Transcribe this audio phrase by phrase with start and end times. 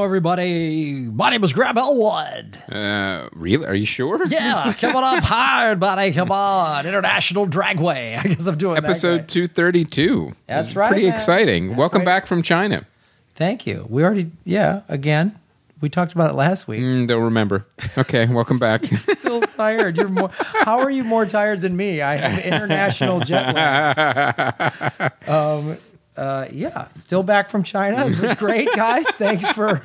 [0.00, 0.94] Hello, everybody.
[0.94, 2.56] My name is Graham Elwood.
[2.72, 3.66] Uh, really?
[3.66, 4.26] Are you sure?
[4.28, 6.12] Yeah, coming up hard, buddy.
[6.12, 8.16] Come on, International Dragway.
[8.24, 9.26] I guess I'm doing Episode guy.
[9.26, 10.34] 232.
[10.46, 11.14] That's right, Pretty man.
[11.14, 11.76] exciting.
[11.76, 12.06] Welcome right.
[12.06, 12.86] back from China.
[13.34, 13.84] Thank you.
[13.90, 15.38] We already, yeah, again.
[15.82, 16.80] We talked about it last week.
[16.80, 17.66] Mm, don't remember.
[17.98, 18.86] Okay, welcome back.
[18.86, 19.98] Still tired.
[19.98, 20.30] You're more.
[20.32, 22.00] How are you more tired than me?
[22.00, 25.12] I have international jet lag.
[25.28, 25.76] Um.
[26.16, 26.46] Uh.
[26.50, 26.88] Yeah.
[26.92, 28.06] Still back from China.
[28.06, 29.06] It was great, guys.
[29.12, 29.80] Thanks for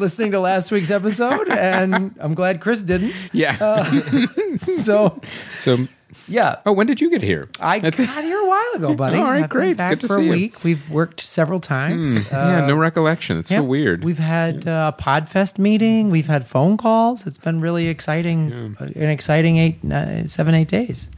[0.00, 3.22] listening to last week's episode, and I'm glad Chris didn't.
[3.32, 3.90] yeah.
[4.58, 5.20] So,
[5.58, 5.88] so,
[6.28, 6.60] yeah.
[6.64, 7.48] oh, when did you get here?
[7.60, 9.18] I got here a while ago, buddy.
[9.18, 9.76] All right, I've been great.
[9.76, 10.30] Back for a you.
[10.30, 10.62] week.
[10.62, 12.14] We've worked several times.
[12.30, 13.38] yeah, no recollection.
[13.38, 13.58] It's Yeah.
[13.58, 14.04] so weird.
[14.04, 16.10] We've had uh, a Podfest meeting.
[16.10, 17.26] We've had phone calls.
[17.26, 18.76] It's been really exciting.
[18.80, 21.08] uh, An exciting eight, uh, seven, eight days.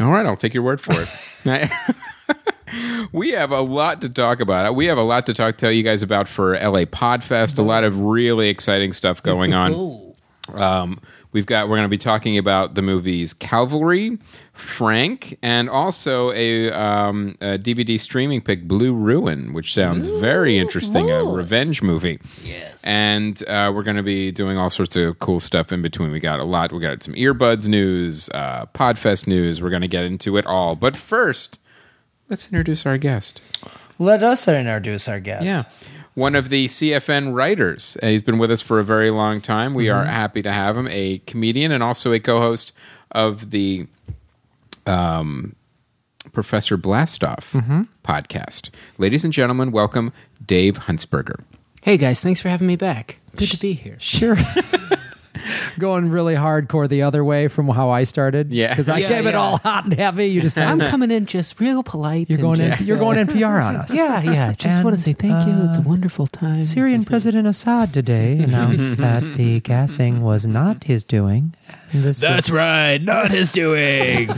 [0.00, 1.70] All right, I'll take your word for it.
[3.12, 4.74] we have a lot to talk about.
[4.74, 7.58] We have a lot to talk to tell you guys about for LA Podfest.
[7.58, 10.14] A lot of really exciting stuff going on.
[10.54, 11.00] Um,
[11.32, 14.18] we've got we're going to be talking about the movies Calvary,
[14.52, 21.10] Frank, and also a, um, a DVD streaming pick, Blue Ruin, which sounds very interesting.
[21.10, 22.18] A revenge movie.
[22.44, 22.82] Yes.
[22.84, 26.10] And uh, we're going to be doing all sorts of cool stuff in between.
[26.10, 26.72] We got a lot.
[26.72, 29.62] We got some earbuds news, uh, Podfest news.
[29.62, 30.74] We're going to get into it all.
[30.76, 31.58] But first,
[32.30, 33.42] let's introduce our guest.
[33.98, 35.44] Let us introduce our guest.
[35.46, 35.64] Yeah.
[36.14, 37.96] One of the CFN writers.
[38.02, 39.74] Uh, He's been with us for a very long time.
[39.74, 42.72] We are happy to have him, a comedian and also a co host
[43.10, 43.86] of the
[44.86, 45.54] um,
[46.32, 47.52] Professor Blastoff
[48.04, 48.70] podcast.
[48.98, 50.12] Ladies and gentlemen, welcome
[50.44, 51.42] Dave Huntsberger.
[51.82, 53.18] Hey guys, thanks for having me back.
[53.36, 53.96] Good to be here.
[53.98, 54.36] Sure.
[55.78, 58.52] Going really hardcore the other way from how I started.
[58.52, 58.70] Yeah.
[58.70, 60.26] Because I Yeah, came it all hot and heavy.
[60.26, 62.28] You just I'm coming in just real polite.
[62.28, 63.94] you're going in, just, you're uh, going NPR on us.
[63.94, 64.52] Yeah, yeah.
[64.60, 65.64] Just want to say thank you.
[65.64, 66.62] It's a uh, wonderful time.
[66.62, 71.54] Syrian President Assad today announced that the gassing was not his doing.
[71.92, 72.98] And this was- right.
[72.98, 74.28] Not his doing.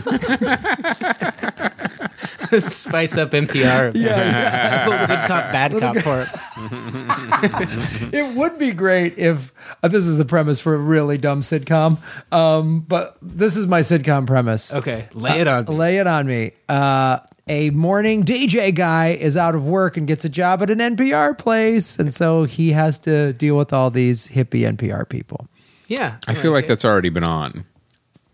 [2.68, 3.92] Spice up NPR.
[3.94, 6.28] Yeah, Little good cop, bad cop for it.
[8.14, 9.52] it would be great if
[9.82, 11.98] uh, this is the premise for a really dumb sitcom.
[12.30, 14.72] Um, but this is my sitcom premise.
[14.72, 15.64] Okay, lay it on.
[15.64, 15.74] me.
[15.74, 16.52] Lay it on me.
[16.68, 20.78] Uh, a morning DJ guy is out of work and gets a job at an
[20.78, 25.46] NPR place, and so he has to deal with all these hippie NPR people.
[25.88, 27.64] Yeah, I feel like that's already been on.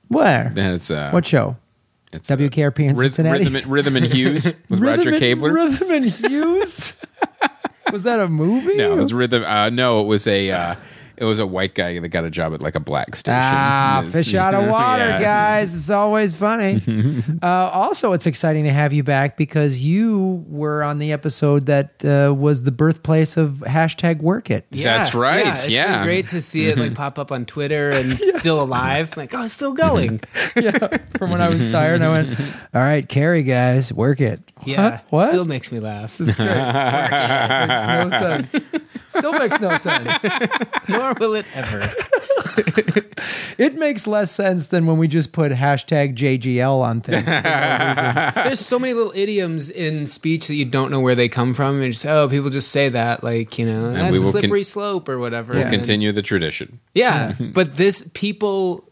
[0.08, 0.50] Where?
[0.54, 1.56] That's, uh, What show?
[2.12, 3.40] It's, uh, WKRP in Cincinnati.
[3.40, 5.52] Rhythm, and- Rhythm and Hughes with Roger and, Cabler.
[5.52, 6.94] Rhythm and Hughes.
[7.92, 8.76] was that a movie?
[8.76, 9.44] No, it was rhythm.
[9.44, 10.50] Uh, no, it was a.
[10.50, 10.74] Uh,
[11.20, 13.38] it was a white guy that got a job at like a black station.
[13.42, 14.12] Ah, Yes.
[14.12, 15.20] fish out of water, Yeah.
[15.20, 15.74] guys.
[15.76, 16.80] It's always funny.
[17.42, 22.04] uh, also, it's exciting to have you back because you were on the episode that
[22.04, 24.66] uh, was the birthplace of hashtag work it.
[24.70, 26.04] That's right, Yeah, it's been yeah.
[26.04, 29.16] great to see it like pop up on Twitter and still alive.
[29.16, 30.18] Like, oh, it's still going.
[31.18, 32.38] From when I was tired, I went,
[32.74, 34.98] "All right, Carrie, guys, work it." Yeah, Huh?
[35.10, 35.28] what?
[35.30, 36.18] Still makes me laugh.
[36.20, 38.66] makes no sense.
[39.08, 40.24] Still makes no sense.
[40.88, 41.86] Nor will it ever.
[43.58, 47.24] It makes less sense than when we just put hashtag JGL on things.
[47.24, 48.30] for no.
[48.44, 51.80] There's so many little idioms in speech that you don't know where they come from,
[51.82, 54.62] and just oh, people just say that, like you know, that's a will con- slippery
[54.64, 55.54] slope or whatever.
[55.54, 56.78] We'll And- continue the tradition.
[56.94, 58.87] Yeah, but this people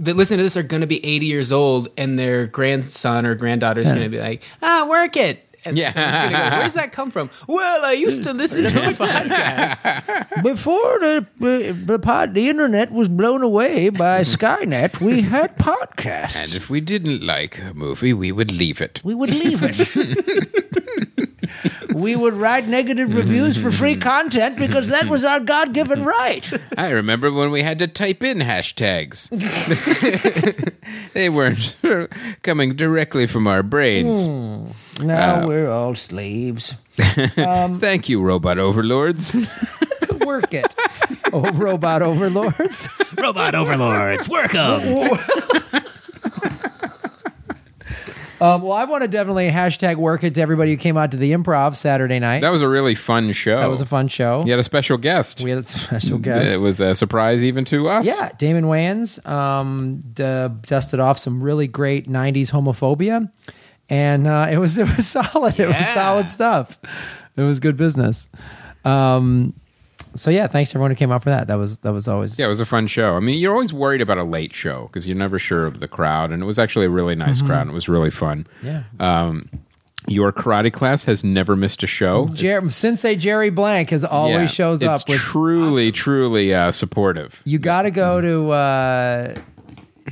[0.00, 3.34] that listen to this are going to be 80 years old, and their grandson or
[3.34, 5.46] granddaughter is going to be like, ah, work it.
[5.62, 5.92] And Yeah.
[5.92, 7.28] someone's gonna go, Where's that come from?
[7.46, 10.42] Well, I used to listen to a podcast.
[10.42, 11.26] Before the
[11.84, 16.40] the, pod, the internet was blown away by Skynet, we had podcasts.
[16.42, 19.02] And if we didn't like a movie, we would leave it.
[19.04, 19.76] we would leave it.
[21.94, 26.48] we would write negative reviews for free content because that was our God given right.
[26.76, 29.28] I remember when we had to type in hashtags.
[31.12, 31.76] they weren't
[32.42, 34.26] coming directly from our brains.
[34.26, 34.70] Hmm.
[35.00, 36.74] Now uh, we're all slaves.
[37.36, 39.34] Um, Thank you, robot overlords.
[40.20, 40.74] Work it.
[41.32, 42.88] Oh, robot overlords.
[43.16, 45.08] Robot overlords, work them.
[48.40, 51.16] Um, well, I want to definitely hashtag work it to everybody who came out to
[51.16, 52.40] the improv Saturday night.
[52.40, 53.58] that was a really fun show.
[53.58, 54.42] That was a fun show.
[54.44, 55.42] You had a special guest.
[55.42, 56.50] We had a special guest.
[56.50, 58.06] It was a surprise even to us.
[58.06, 63.30] Yeah, Damon Wayans um, d- dusted off some really great '90s homophobia,
[63.88, 65.58] and uh, it was it was solid.
[65.60, 66.78] It was solid stuff.
[67.36, 68.28] It was good business.
[68.84, 69.54] Um,
[70.14, 71.46] so yeah, thanks to everyone who came out for that.
[71.46, 73.16] That was that was always Yeah, it was a fun show.
[73.16, 75.88] I mean, you're always worried about a late show because you're never sure of the
[75.88, 78.46] crowd, and it was actually a really nice crowd, and it was really fun.
[78.62, 78.66] Mm-hmm.
[78.66, 78.82] yeah.
[78.98, 79.48] Um,
[80.08, 82.28] Your karate class has never missed a show.
[82.32, 85.18] Jer- Sensei Jerry Blank has always Yeah, shows it's up with.
[85.18, 87.40] truly, truly uh, supportive.
[87.44, 89.34] you got to go to uh,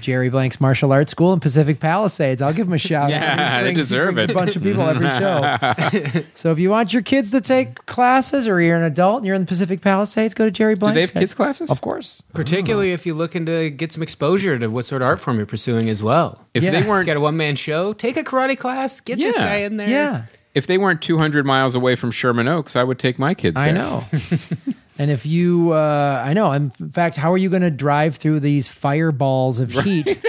[0.01, 2.41] Jerry Blank's martial arts school in Pacific Palisades.
[2.43, 3.63] I'll give him a shout Yeah, out.
[3.63, 4.31] He they deserve it.
[4.31, 6.23] A bunch of people every show.
[6.35, 9.35] so if you want your kids to take classes, or you're an adult and you're
[9.35, 10.95] in the Pacific Palisades, go to Jerry Do Blank's.
[10.97, 11.71] they have kids classes?
[11.71, 12.23] Of course.
[12.35, 15.47] Particularly if you're looking to get some exposure to what sort of art form you're
[15.47, 16.45] pursuing as well.
[16.55, 16.71] If Yeah.
[16.73, 19.77] they weren't Got a one man show, take a karate class, get this guy in
[19.79, 19.89] there.
[19.89, 20.23] Yeah.
[20.55, 23.65] If they weren't 200 miles away from Sherman Oaks, I would take my kids there.
[23.69, 24.05] I know.
[24.99, 26.53] and if you, uh, I know.
[26.53, 30.25] In fact, how are you going to drive through these fireballs of heat?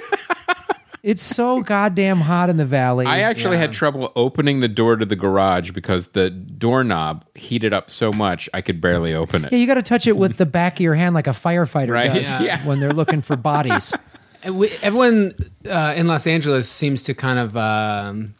[1.03, 3.05] it's so goddamn hot in the valley.
[3.05, 7.89] I actually had trouble opening the door to the garage because the doorknob heated up
[7.89, 9.51] so much I could barely open it.
[9.51, 11.93] yeah, you got to touch it with the back of your hand like a firefighter
[11.93, 12.65] Right, does yeah.
[12.67, 13.95] when they're looking for bodies.
[14.43, 15.33] Everyone
[15.69, 18.35] uh, in Los Angeles seems to kind of um,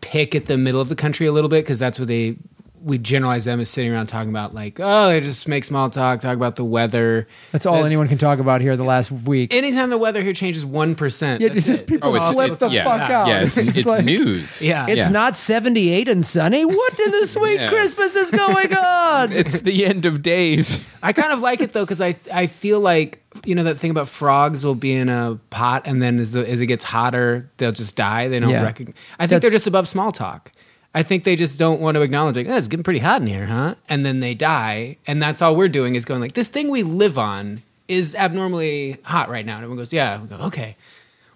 [0.00, 2.36] pick at the middle of the country a little bit because that's where they
[2.84, 6.20] we generalize them as sitting around talking about like oh they just make small talk
[6.20, 9.54] talk about the weather That's all anyone can talk about here the last week.
[9.54, 11.86] anytime the weather here changes 1% yeah, that's it's it.
[11.86, 13.28] people Oh, it's, flip it's- the yeah, fuck out.
[13.28, 14.60] Yeah, it's, It's it's like- news.
[14.60, 15.08] yeah It's Yeah.
[15.08, 16.64] not 78 and sunny.
[16.66, 17.70] What in the sweet Yes.
[17.70, 19.32] Christmas is going on?
[19.32, 20.80] It's the end of days.
[21.02, 23.90] I kind of like it though because I I feel like you know that thing
[23.90, 27.50] about frogs will be in a pot and then as, the, as it gets hotter
[27.56, 28.28] they'll just die.
[28.28, 28.62] They don't Yeah.
[28.62, 28.94] recognize.
[29.18, 30.52] I think they're That's- just above small talk.
[30.94, 33.26] I think they just don't want to acknowledge like oh, it's getting pretty hot in
[33.26, 33.74] here, huh?
[33.88, 36.82] And then they die, and that's all we're doing is going like this thing we
[36.82, 39.54] live on is abnormally hot right now.
[39.56, 40.20] And everyone goes, yeah.
[40.20, 40.76] We go, okay.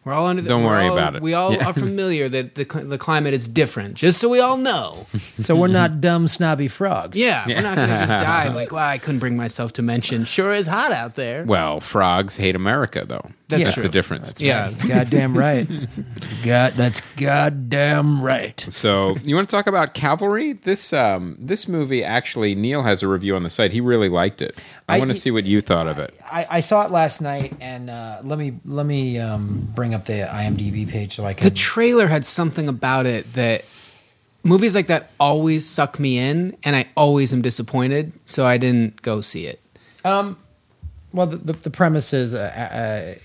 [0.04, 0.40] We're all under.
[0.40, 1.22] The, Don't worry all- about it.
[1.22, 1.66] We all Yeah.
[1.66, 5.06] are familiar that the the climate is different, just so we all know.
[5.40, 7.18] so we're not dumb, snobby frogs.
[7.18, 10.24] Yeah, we're not gonna just die like, well, I couldn't bring myself to mention.
[10.24, 11.44] Sure is hot out there.
[11.44, 13.32] Well, frogs hate America, though.
[13.48, 14.40] That's That's the difference.
[14.42, 15.66] yeah, Goddamn right.
[16.16, 18.60] It's God, that's goddamn right.
[18.68, 20.52] So, you want to talk about Cavalry?
[20.52, 23.72] This um, this movie actually, Neil has a review on the site.
[23.72, 24.58] He really liked it.
[24.86, 26.14] I, I- want to see what you thought of it.
[26.30, 30.04] I, I saw it last night, and uh, let me let me um, bring up
[30.04, 31.44] the IMDb page so I can.
[31.44, 33.64] the trailer had something about it that
[34.42, 38.12] movies like that always suck me in, and I always am disappointed.
[38.26, 39.58] So I didn't go see it.
[40.04, 40.38] Um,
[41.14, 43.18] well, the, the, the premise is uh, uh,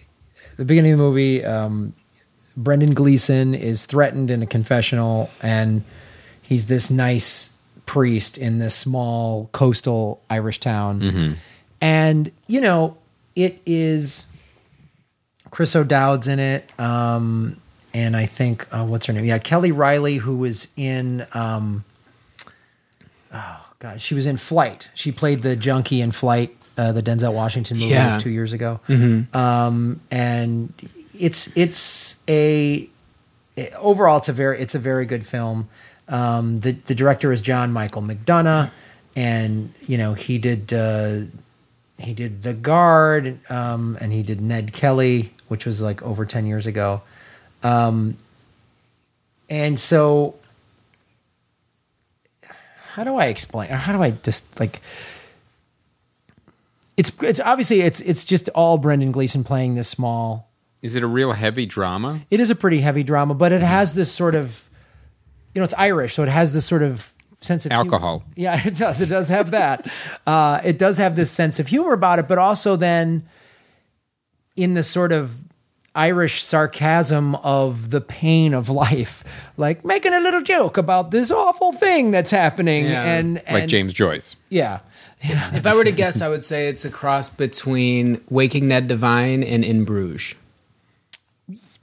[0.57, 1.44] the beginning of the movie.
[1.44, 1.94] Um,
[2.55, 5.83] Brendan Gleeson is threatened in a confessional, and
[6.41, 7.53] he's this nice
[7.85, 11.01] priest in this small coastal Irish town.
[11.81, 12.97] And, you know,
[13.35, 14.27] it is
[15.51, 16.69] Chris O'Dowd's in it.
[16.79, 17.57] Um,
[17.94, 19.25] and I think, uh, what's her name?
[19.25, 21.25] Yeah, Kelly Reilly, who was in.
[21.33, 21.83] Um,
[23.33, 23.99] oh, God.
[23.99, 24.88] She was in Flight.
[24.94, 28.15] She played the junkie in Flight, uh, the Denzel Washington movie Yeah.
[28.15, 28.79] of two years ago.
[29.33, 30.73] Um, and
[31.19, 32.89] it's it's a
[33.77, 35.69] overall it's a very it's a very good film.
[36.07, 38.71] Um, the the director is John Michael McDonagh,
[39.15, 41.19] and you know he did uh,
[41.99, 46.45] he did The Guard, um, and he did Ned Kelly, which was like over ten
[46.45, 47.01] years ago.
[47.61, 48.18] Um,
[49.49, 50.35] and so,
[52.94, 53.71] how do I explain?
[53.71, 54.81] Or how do I just like?
[56.97, 61.07] It's it's obviously it's it's just all Brendan Gleeson playing this small Is it a
[61.07, 62.21] real heavy drama?
[62.30, 64.69] it is a pretty heavy drama, but it has this sort of,
[65.56, 68.23] you know, it's Irish, so it has this sort of sense of Alcohol.
[68.35, 69.02] yeah, it does.
[69.02, 69.90] It does have that.
[70.28, 73.28] uh, it does have this sense of humor about it, but also then
[74.56, 75.35] in the sort of
[75.95, 79.23] Irish sarcasm of the pain of life,
[79.57, 83.04] like making a little joke about this awful thing that's happening, Yeah.
[83.04, 84.35] and, and Like James Joyce.
[84.50, 84.80] yeah.
[85.53, 89.42] If I were to guess, I would say it's a cross between Waking Ned Devine
[89.44, 90.35] and In Bruges.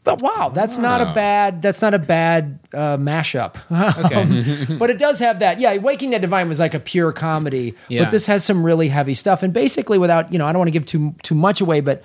[0.02, 1.60] But wow, that's not a bad.
[1.60, 3.56] That's not a bad uh, mashup.
[4.04, 4.74] Okay.
[4.76, 5.60] but it does have that.
[5.60, 8.04] Yeah, Waking Ned Devine was like a pure comedy, Yeah.
[8.04, 9.42] but this has some really heavy stuff.
[9.42, 12.02] And basically, without you know, I don't want to give too too much away, but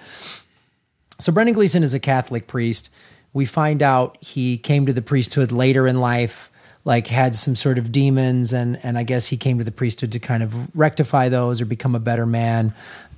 [1.20, 2.90] so Brendan Gleeson is a Catholic priest.
[3.34, 6.52] We find out he came to the priesthood later in life,
[6.86, 10.12] like had some sort of demons, and and I guess he came to the priesthood
[10.14, 12.74] to kind of rectify those or become a better man.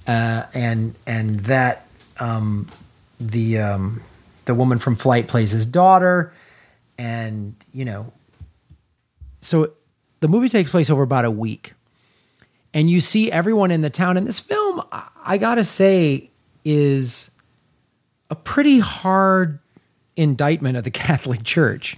[0.07, 1.85] Uh, and and that
[2.19, 2.67] um,
[3.19, 4.01] the um,
[4.45, 6.33] the woman from Flight plays his daughter,
[6.97, 8.11] and you know,
[9.41, 9.73] so
[10.21, 11.73] the movie takes place over about a week,
[12.73, 14.17] and you see everyone in the town.
[14.17, 16.29] And this film, I- I gotta say,
[16.63, 17.29] is
[18.29, 19.59] a pretty hard
[20.15, 21.97] indictment of the Catholic Church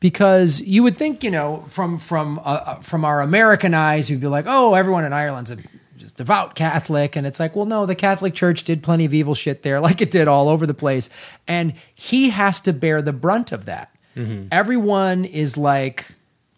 [0.00, 4.20] because you would think, you know, from from uh, uh, from our American eyes, you'd
[4.20, 5.56] be like, oh, everyone in Ireland's a
[5.96, 9.34] just devout Catholic, and it's like, well, no, the Catholic Church did plenty of evil
[9.34, 11.10] shit there, like it did all over the place,
[11.46, 13.90] and he has to bear the brunt of that.
[14.50, 16.06] Everyone is like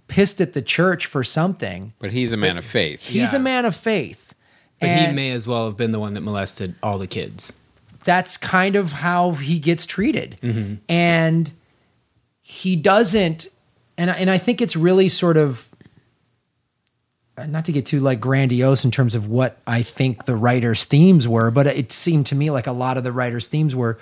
[0.09, 1.93] pissed at the church for something.
[1.99, 3.01] But he's a man of faith.
[3.03, 3.37] He's Yeah.
[3.39, 4.35] a man of faith.
[4.81, 7.53] But he may as well have been the one that molested all the kids.
[8.05, 10.39] that's kind of how he gets treated.
[10.43, 10.77] Mm-hmm.
[10.89, 11.53] And
[12.51, 13.47] he doesn't
[13.97, 15.67] and I- and I think it's really sort of
[17.37, 20.85] uh, not to get too like grandiose in terms of what I think the writer's
[20.85, 23.99] themes were, but it seemed to me like a lot of the writer's themes were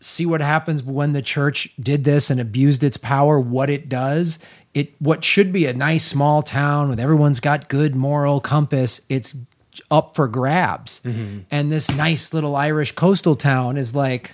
[0.00, 4.38] see what happens when the church did this and abused its power, what it does.
[4.72, 9.34] It what should be a nice small town with everyone's got good moral compass, it's
[9.90, 11.00] up for grabs.
[11.50, 14.32] And this nice little Irish coastal town is like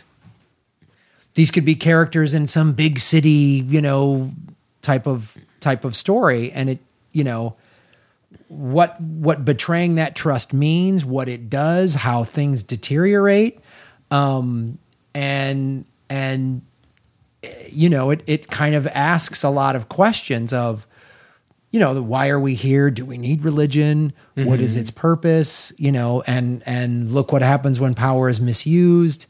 [1.37, 4.33] these could be characters in some big city, you know,
[4.81, 6.51] type of type of story.
[6.51, 6.79] And it,
[7.13, 7.57] you know,
[8.49, 13.61] what what betraying that trust means, what it does, how things deteriorate,
[14.11, 14.79] um,
[15.15, 16.63] and and
[17.69, 20.87] you know it it kind of asks a lot of questions of
[21.71, 22.91] you know the why are we here?
[22.91, 24.15] Do we need religion?
[24.37, 25.71] What is its purpose?
[25.77, 29.27] You know and and look what happens when power is misused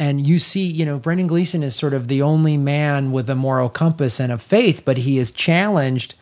[0.00, 3.34] and you see you know brendan gleeson is sort of the only man with a
[3.34, 6.14] moral compass and a faith but he is challenged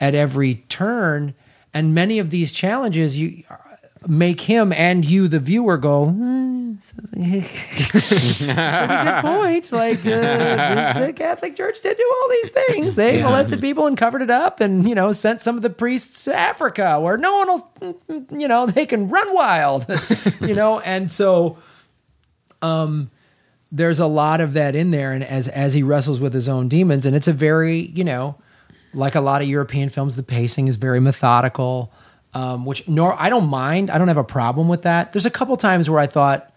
[0.00, 1.32] at every turn.
[1.74, 3.44] And many of these challenges you
[4.06, 6.06] make him and you the viewer go
[7.12, 9.70] pretty good point.
[9.72, 12.94] Like uh, this, the catholic church did do all these things.
[12.96, 13.24] They Yeah.
[13.24, 16.34] molested people and covered it up and you know sent some of the priests to
[16.36, 18.00] africa where no one will
[18.38, 19.86] you know they can run wild
[20.40, 20.80] you know?
[20.80, 21.58] And so
[22.60, 23.10] um
[23.74, 26.68] there's a lot of that in there and as as he wrestles with his own
[26.68, 28.36] demons and it's a very you know
[28.94, 31.90] like a lot of european films the pacing is very methodical
[32.34, 33.90] um, which nor i don't mind.
[33.90, 35.12] I don't have a problem with that.
[35.12, 36.52] There's a couple times where i thought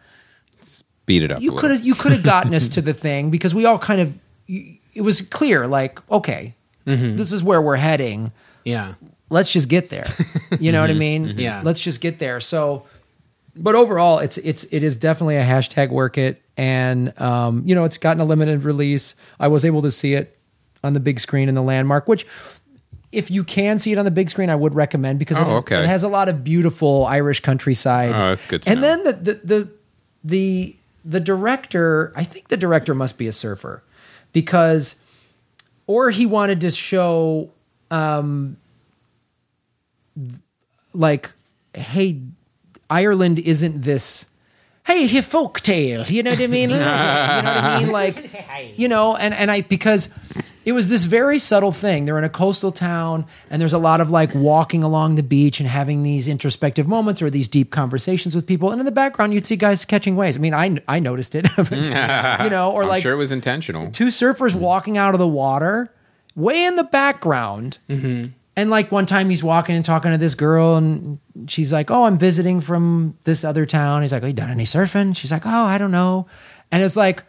[0.61, 1.41] speed it up.
[1.41, 4.01] you could have you could have gotten us to the thing because we all kind
[4.01, 4.17] of
[4.47, 6.55] it was clear like okay
[6.85, 7.15] mm-hmm.
[7.15, 8.31] this is where we're heading.
[8.63, 8.95] Yeah.
[9.29, 10.07] let's just get there.
[10.59, 10.99] You know what i mm-hmm.
[10.99, 11.27] mean?
[11.27, 11.39] Mm-hmm.
[11.39, 11.61] Yeah.
[11.63, 12.39] let's just get there.
[12.39, 12.85] So
[13.55, 17.83] but overall it's it's it is definitely a hashtag work it and um you know
[17.85, 20.37] it's gotten a limited release i was able to see it
[20.83, 22.25] on the big screen in the landmark which
[23.11, 25.57] if you can see it on the big screen i would recommend because it, Oh,
[25.57, 25.79] okay.
[25.79, 28.87] it has a lot of beautiful irish countryside Oh, that's good to and know.
[28.87, 29.69] then the the the
[30.23, 33.81] the the director i think the director must be a surfer
[34.33, 34.99] because
[35.87, 37.49] or he wanted to show
[37.91, 38.57] um
[40.93, 41.31] like
[41.73, 42.19] hey
[42.89, 44.25] ireland isn't this
[44.85, 46.69] hey here folk tale you know what i mean?
[46.75, 47.91] You know what i mean?
[47.91, 50.09] Like you know and and i because
[50.65, 52.05] it was this very subtle thing.
[52.05, 55.59] They're in a coastal town and there's a lot of like walking along the beach
[55.59, 58.71] and having these introspective moments or these deep conversations with people.
[58.71, 60.37] And in the background you'd see guys catching waves.
[60.37, 61.47] I mean i i noticed it.
[61.71, 63.91] You know or I'm like sure it was intentional.
[63.91, 65.91] two surfers walking out of the water
[66.35, 68.31] way in the background mm-hmm.
[68.55, 72.05] And like one time he's walking and talking to this girl and she's like oh
[72.05, 74.01] i'm visiting from this other town.
[74.01, 75.15] He's like oh you done any surfing?
[75.15, 76.27] She's like oh i don't know.
[76.71, 77.23] And it's like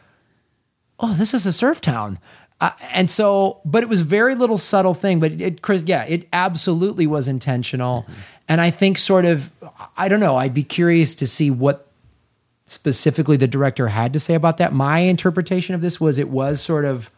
[0.99, 2.18] oh this is a surf town.
[2.61, 6.28] Uh, and so but it was very little subtle thing but it chris yeah it
[6.33, 8.06] absolutely was intentional.
[8.49, 9.50] And i think sort of
[9.97, 11.87] i don't know i'd be curious to see what
[12.66, 14.73] specifically the director had to say about that.
[14.73, 17.11] My interpretation of this was it was sort of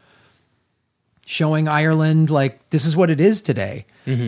[1.30, 3.84] showing Ireland like this is what it is today.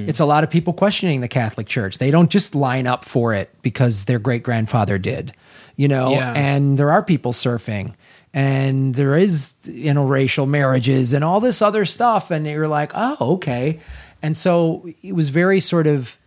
[0.06, 1.96] It's a lot of people questioning the Catholic Church.
[1.96, 5.32] They don't just line up for it because their great grandfather did,
[5.76, 6.10] you know.
[6.10, 6.34] Yeah.
[6.34, 7.94] And there are people surfing,
[8.34, 12.30] and there is interracial marriages and all this other stuff.
[12.30, 13.80] And you're like, oh, okay.
[14.20, 16.18] And so it was very sort of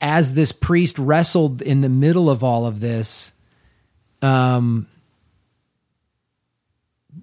[0.00, 3.32] as this priest wrestled in the middle of all of this,
[4.20, 4.88] um,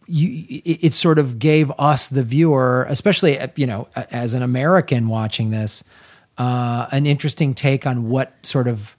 [0.07, 4.41] you, it, it sort of gave us, the viewer, especially uh, you know, as an
[4.41, 5.83] American watching this,
[6.37, 8.95] uh, an interesting take on what sort of.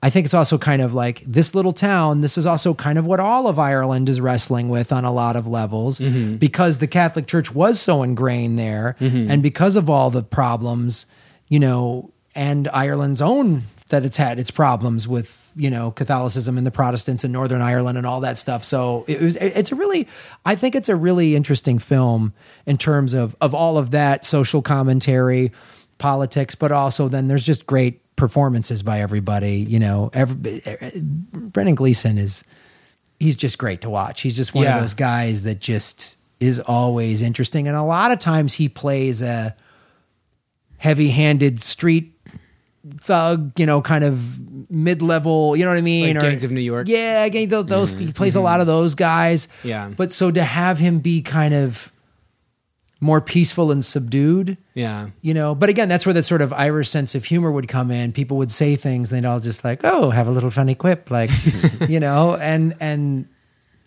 [0.00, 2.20] I think it's also kind of like this little town.
[2.20, 5.34] This is also kind of what all of Ireland is wrestling with on a lot
[5.34, 5.98] of levels
[6.38, 11.06] because the Catholic Church was so ingrained there, and because of all the problems,
[11.48, 16.66] you know, and Ireland's own that it's had its problems with you know Catholicism and
[16.66, 18.64] the Protestants in Northern Ireland and all that stuff.
[18.64, 20.08] So it was it's a really
[20.46, 22.32] I think it's a really interesting film
[22.64, 25.52] in terms of of all of that social commentary,
[25.98, 29.56] politics, but also then there's just great performances by everybody.
[29.58, 30.60] You know, every,
[31.32, 32.44] Brendan Gleeson is
[33.20, 34.20] he's just great to watch.
[34.20, 34.76] He's just one Yeah.
[34.76, 39.22] of those guys that just is always interesting, and a lot of times he plays
[39.22, 39.56] a
[40.76, 42.17] heavy-handed street
[42.96, 46.14] thug, you know, kind of mid-level, you know what I mean?
[46.14, 46.88] Like Gangs of New York?
[46.88, 48.76] Yeah, gang, those, those he plays a lot of mm-hmm.
[48.76, 49.48] those guys.
[49.62, 49.88] Yeah.
[49.88, 51.92] But so to have him be kind of
[53.00, 54.58] more peaceful and subdued.
[54.74, 55.10] Yeah.
[55.22, 57.90] You know, but again, that's where the sort of Irish sense of humor would come
[57.90, 58.12] in.
[58.12, 61.10] People would say things, and they'd all just like, "Oh, have a little funny quip,"
[61.10, 61.30] like,
[61.88, 63.28] you know, and and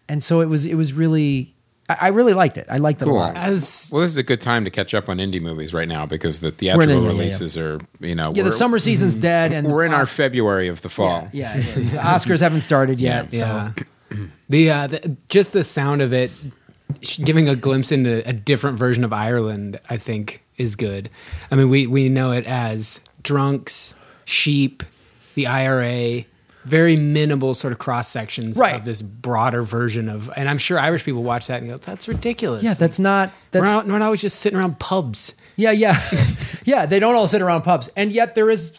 [0.07, 0.65] and so it was.
[0.65, 1.53] It was really,
[1.91, 2.67] I, I really liked it.
[2.69, 3.15] I liked it Cool.
[3.15, 3.35] a lot.
[3.35, 6.05] As Well, this is a good time to catch up on indie movies right now
[6.05, 7.07] because the in the- theatrical yeah, yeah, yeah.
[7.09, 10.67] releases are, you know, Yeah, the we're- summer season's dead, and We're in our February
[10.67, 11.27] of the fall.
[11.31, 11.91] Yeah, it is.
[11.91, 13.31] The Oscars haven't started yet.
[13.33, 13.37] So.
[13.39, 13.71] yeah.
[14.49, 16.31] The, uh, the just the sound of it
[17.23, 21.09] giving a glimpse into a different version of Ireland, I think, is good.
[21.49, 23.93] I mean, we we know it as drunks,
[24.25, 24.83] sheep,
[25.35, 26.25] the IRA,
[26.65, 28.75] very minimal sort of cross sections Right.
[28.75, 30.29] of this broader version of.
[30.35, 33.31] And I'm sure Irish people watch that and go, "That's ridiculous." Yeah, that's not.
[33.51, 35.33] That's we're not, we're not always just sitting around pubs.
[35.55, 35.99] yeah, yeah,
[36.63, 36.85] yeah.
[36.85, 38.71] They don't all sit around pubs, and yet there is.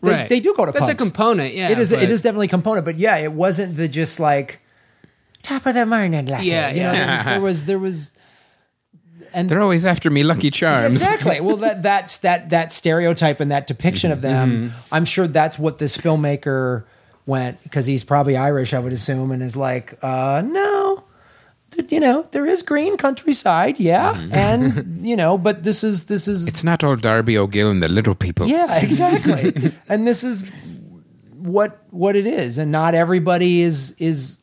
[0.00, 0.28] They, Right.
[0.28, 0.86] they do go to pubs.
[0.86, 1.54] That's a component.
[1.54, 1.90] Yeah, it is.
[1.90, 4.60] but- It is definitely a component, but yeah, it wasn't the just like
[5.42, 6.50] top of the morning, lassie.
[6.50, 7.22] Yeah, you know, yeah.
[7.24, 8.12] there was there was, there was
[9.34, 10.98] and They're always after me, Lucky Charms.
[11.02, 11.40] exactly.
[11.46, 14.70] Well, that that's that that stereotype and that depiction of them.
[14.70, 14.76] Mm-hmm.
[14.92, 16.84] I'm sure that's what this filmmaker
[17.28, 21.04] went because he's probably Irish, I would assume, and is like, uh, no,
[21.88, 24.62] you know, there is green countryside, yeah, and
[25.10, 26.48] you know, but this is this is Mm-hmm.
[26.48, 28.46] It's not all Darby O'Gill and the little people.
[28.48, 29.72] yeah, exactly.
[29.88, 30.42] and this is
[31.38, 34.38] what what it is, and not everybody is is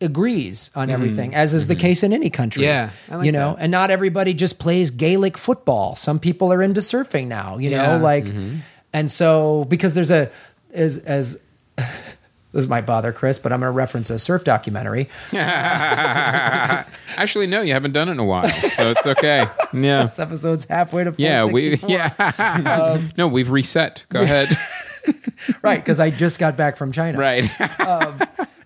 [0.00, 2.64] agrees on everything, as is the case in any country.
[2.64, 3.12] Mm-hmm.
[3.12, 3.62] Yeah, like you know, that.
[3.62, 5.96] and not everybody just plays Gaelic football.
[5.96, 7.58] Some people are into surfing now.
[7.58, 7.96] You Yeah.
[7.98, 8.56] know, like, Mm-hmm.
[8.92, 10.30] and so because there's a
[10.72, 11.38] as as.
[12.52, 15.10] This might bother Chris, but I'm going to reference a surf documentary.
[15.32, 19.46] Actually, no, you haven't done it in a while, so it's okay.
[19.74, 21.90] Yeah, This episode's halfway to yeah, we 464.
[21.90, 23.02] yeah.
[23.18, 24.04] no, we've reset.
[24.10, 24.48] Go ahead.
[25.62, 27.18] right because I just got back from China.
[27.18, 27.44] right.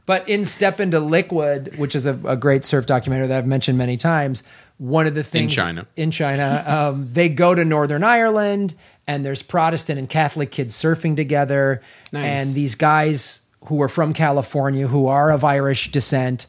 [0.06, 3.78] But in Step into Liquid, which is a, a great surf documentary that I've mentioned
[3.78, 4.42] many times,
[4.78, 5.86] one of the things in China.
[5.96, 8.74] in China, um, they go to Northern Ireland,
[9.10, 12.24] and there's Protestant and Catholic kids surfing together, Nice.
[12.24, 16.46] and these guys who are from California who are of Irish descent.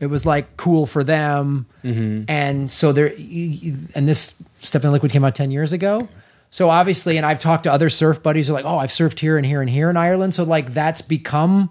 [0.00, 2.24] It was like cool for them, mm-hmm.
[2.26, 3.12] and so there.
[3.94, 6.08] And this Step in Liquid came out ten years ago.
[6.50, 9.18] So obviously, and I've talked to other surf buddies who are like, "Oh, I've surfed
[9.18, 11.68] here and here and here in Ireland." So like that's become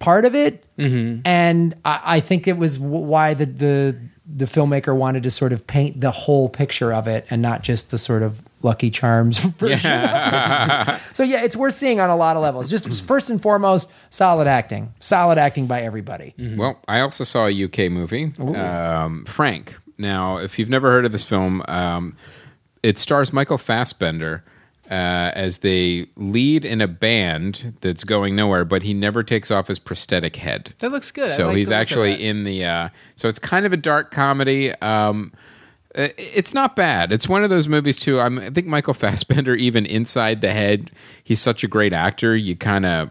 [0.00, 1.22] part of it, mm-hmm.
[1.24, 3.96] and I, I think it was why the, the
[4.28, 7.90] the filmmaker wanted to sort of paint the whole picture of it and not just
[7.90, 9.92] the sort of Lucky Charms version.
[9.92, 11.00] of it.
[11.12, 12.68] So yeah, it's worth seeing on a lot of levels.
[12.68, 16.34] Just first and foremost, solid acting, solid acting by everybody.
[16.56, 19.76] Well, I also saw a UK movie, um, Frank.
[19.98, 22.16] Now, if you've never heard of this film, um,
[22.82, 24.42] it stars Michael Fassbender
[24.90, 29.66] uh, as they lead in a band that's going nowhere, but he never takes off
[29.66, 30.74] his prosthetic head.
[30.78, 31.32] That looks good.
[31.32, 32.64] So like he's actually in the.
[32.64, 34.72] Uh, so it's kind of a dark comedy.
[34.80, 35.32] Um,
[35.96, 37.12] uh, it's not bad.
[37.12, 38.20] It's one of those movies too.
[38.20, 40.90] I'm, I think Michael Fassbender, even inside the head,
[41.24, 42.36] he's such a great actor.
[42.36, 43.10] You kind of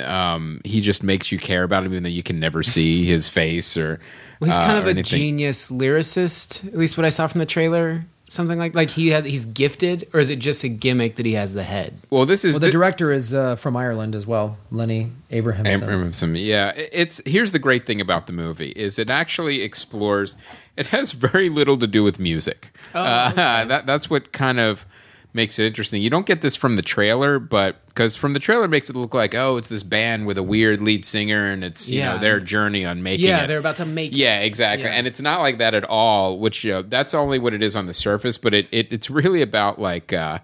[0.00, 3.28] um, he just makes you care about him, even though you can never see his
[3.28, 4.00] face or.
[4.40, 5.18] Well, he's uh, kind of a anything.
[5.18, 8.02] genius lyricist, at least what I saw from the trailer.
[8.32, 11.32] Something like like he has he's gifted, or is it just a gimmick that he
[11.32, 11.98] has the head?
[12.10, 15.80] Well, this is Well, the thi- director is uh, from Ireland as well, Lenny Abrahamson.
[15.80, 16.40] Abramson.
[16.40, 20.36] Yeah, it's here's the great thing about the movie is it actually explores.
[20.76, 22.70] It has very little to do with music.
[22.94, 23.32] uh,
[23.64, 24.86] that that's what kind of
[25.32, 26.02] makes it interesting.
[26.02, 29.14] You don't get this from the trailer, but because from the trailer makes it look
[29.14, 32.40] like oh, it's this band with a weird lead singer and it's you know their
[32.40, 33.46] journey on making Yeah, it.
[33.46, 34.16] they're about to make it.
[34.16, 34.88] Yeah, exactly.
[34.88, 34.94] Yeah.
[34.94, 36.38] And it's not like that at all.
[36.38, 39.10] Which you know, that's only what it is on the surface, but it, it it's
[39.10, 40.12] really about like.
[40.12, 40.38] Uh,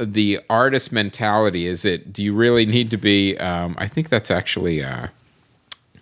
[0.00, 4.30] the artist mentality is it do you really need to be um, i think that's
[4.30, 5.08] actually uh,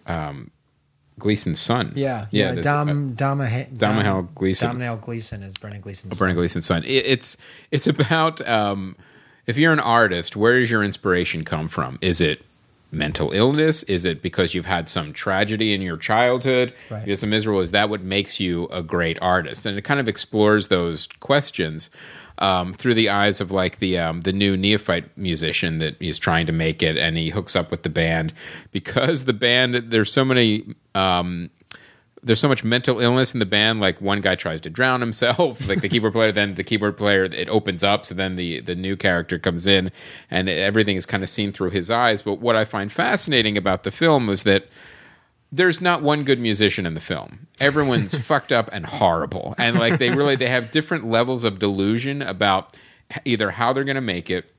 [0.07, 0.51] um,
[1.19, 2.53] Gleeson's son Yeah, yeah.
[2.53, 3.39] this, Dom, Dom,
[3.77, 4.69] Domhnall Gleeson.
[4.69, 7.37] Domhnall Gleeson is Brendan Gleeson's uh, Brendan Gleeson's son it, it's
[7.71, 8.97] it's about um,
[9.47, 12.43] if you're an artist where does your inspiration come from is it
[12.93, 17.07] mental illness is it because you've had some tragedy in your childhood Right.
[17.07, 20.09] you're so miserable is that what makes you a great artist and it kind of
[20.09, 21.91] explores those questions
[22.39, 26.45] um, through the eyes of like the um, the new neophyte musician that is trying
[26.47, 28.35] to make it, and he hooks up with the band
[28.73, 30.75] because the band there's so many.
[30.95, 31.49] Um,
[32.27, 33.81] there's so much mental illness in the band.
[33.81, 36.33] Like one guy tries to drown himself, like the keyboard player.
[36.33, 39.93] Then the keyboard player it opens up, so then the the new character comes in,
[40.31, 42.23] and everything is kind of seen through his eyes.
[42.23, 44.67] But what I find fascinating about the film is that
[45.53, 47.47] there's not one good musician in the film.
[47.61, 52.23] Everyone's fucked up and horrible, and like they really they have different levels of delusion
[52.23, 52.77] about
[53.25, 54.53] either how they're going to make it.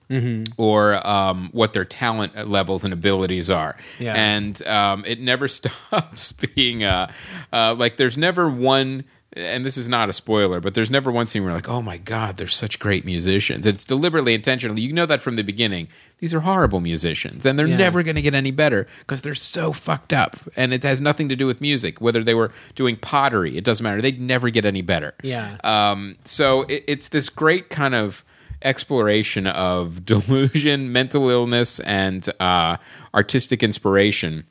[0.57, 4.13] Or um, what their talent levels and abilities are, Yeah.
[4.15, 7.11] and um, it never stops being uh,
[7.51, 11.27] uh, like there's never one and this is not a spoiler, but there's never one
[11.27, 13.67] scene where like, oh my god, they're such great musicians.
[13.67, 14.79] It's deliberately intentional.
[14.79, 15.89] You know that from the beginning.
[16.19, 17.77] These are horrible musicians, and they're Yeah.
[17.77, 20.37] never going to get any better because they're so fucked up.
[20.55, 22.01] And it has nothing to do with music.
[22.01, 24.01] Whether they were doing pottery, it doesn't matter.
[24.01, 25.13] They'd never get any better.
[25.21, 25.57] Yeah.
[25.63, 28.23] Um, so it, it's this great kind of
[28.61, 32.77] exploration of delusion, mental illness, and uh,
[33.13, 34.45] artistic inspiration.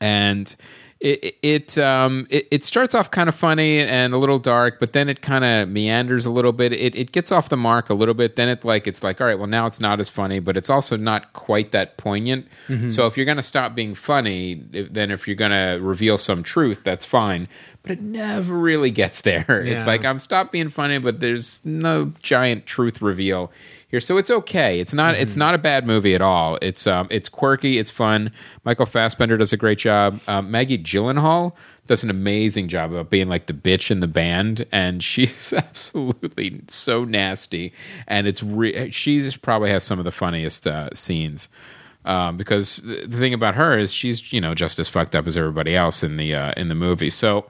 [0.00, 0.54] And
[0.98, 4.94] it it um it, it starts off kind of funny and a little dark, but
[4.94, 6.72] then it kind of meanders a little bit.
[6.72, 8.36] It it gets off the mark a little bit.
[8.36, 10.70] Then it like it's like all right, well now it's not as funny, but it's
[10.70, 12.46] also not quite that poignant.
[12.90, 16.80] So if you're gonna stop being funny, if, then if you're gonna reveal some truth,
[16.82, 17.46] that's fine.
[17.82, 19.44] But it never really gets there.
[19.66, 23.52] It's like I'm stop being funny, but there's no giant truth reveal
[23.88, 24.00] here.
[24.00, 24.80] So it's okay.
[24.80, 26.58] It's not it's not a bad movie at all.
[26.60, 28.32] It's um it's quirky, it's fun.
[28.64, 30.20] Michael Fassbender does a great job.
[30.26, 31.54] Um, Maggie Gyllenhaal
[31.86, 36.62] does an amazing job of being like the bitch in the band, and she's absolutely
[36.68, 37.72] so nasty.
[38.06, 41.48] And it's re- she just probably has some of the funniest uh, scenes.
[42.04, 45.26] Um, because the, the thing about her is she's you know just as fucked up
[45.26, 47.10] as everybody else in the uh, in the movie.
[47.10, 47.46] So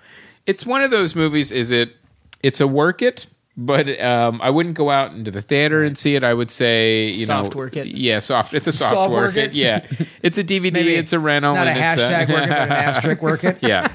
[0.47, 1.51] it's one of those movies.
[1.51, 1.97] Is it?
[2.43, 6.15] It's a work it, but um, I wouldn't go out into the theater and see
[6.15, 6.23] it.
[6.25, 7.87] I would say you Soft know, work it.
[7.87, 8.53] Yeah, soft.
[8.55, 9.45] It's a soft, Soft work, work it.
[9.51, 9.53] it?
[9.55, 9.87] Yeah,
[10.23, 10.73] it's a DVD.
[10.73, 11.55] Maybe it's a rental.
[11.55, 13.59] Not a hashtag work it, but an asterisk work it.
[13.63, 13.89] yeah.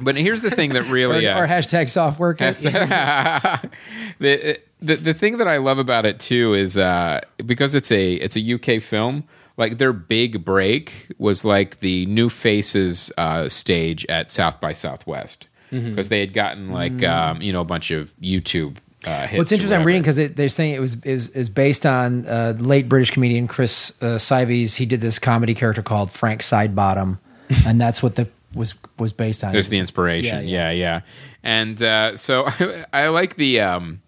[0.00, 2.56] But here's the thing that Or, really uh, or hashtag soft work it.
[4.18, 8.14] the, the the thing that I love about it too is uh, because it's a
[8.14, 9.24] it's a UK film.
[9.56, 15.48] Like their big break was like the New Faces uh, stage at South by Southwest
[15.72, 15.90] Mm-hmm.
[15.90, 18.76] because they had gotten like um, you know a bunch of YouTube
[19.06, 19.28] uh.
[19.34, 22.88] What's interesting, I'm reading because they're saying it was is, is based on uh, late
[22.88, 24.76] British comedian Chris uh, Sives.
[24.76, 27.18] He did this comedy character called Frank Sidebottom,
[27.66, 29.52] and that's what the was was based on.
[29.52, 30.46] There's the inspiration.
[30.48, 30.78] Yeah, Yeah, yeah.
[30.78, 31.00] yeah.
[31.42, 34.00] And uh, so I, I like the um,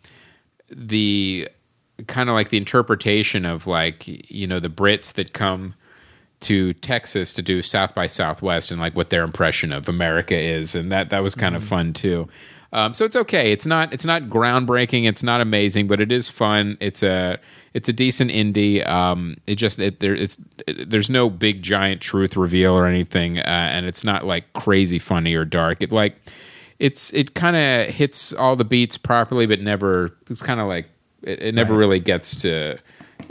[0.71, 1.49] the
[2.07, 5.75] kind of like the interpretation of like you know the Brits that come
[6.39, 10.75] to Texas to do South by Southwest and like what their impression of America is,
[10.75, 12.29] and that that was kind of fun too.
[12.77, 13.53] Um, so it's okay.
[13.53, 15.09] It's not it's not groundbreaking.
[15.09, 16.77] It's not amazing, but it is fun.
[16.79, 17.39] It's a
[17.73, 18.87] it's a decent indie.
[18.87, 20.37] Um, it just it, there it's
[20.67, 24.99] it, there's no big giant truth reveal or anything, uh, and it's not like crazy
[24.99, 25.83] funny or dark.
[25.83, 26.17] It like
[26.79, 30.15] it's it kind of hits all the beats properly, but never.
[30.29, 30.87] It's kind of like
[31.23, 32.77] it, it never really gets to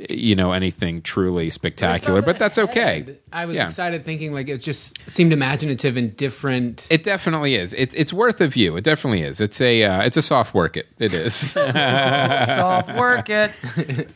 [0.10, 2.21] you know anything truly spectacular.
[2.21, 3.05] But that's okay.
[3.31, 3.65] I was Yeah.
[3.65, 6.88] excited thinking like it just seemed imaginative and different.
[6.89, 7.73] It definitely is.
[7.73, 8.75] It's it's worth a view.
[8.77, 9.39] It definitely is.
[9.41, 10.77] It's a uh, it's a soft work.
[10.77, 11.34] It it is.
[11.51, 13.51] soft work it.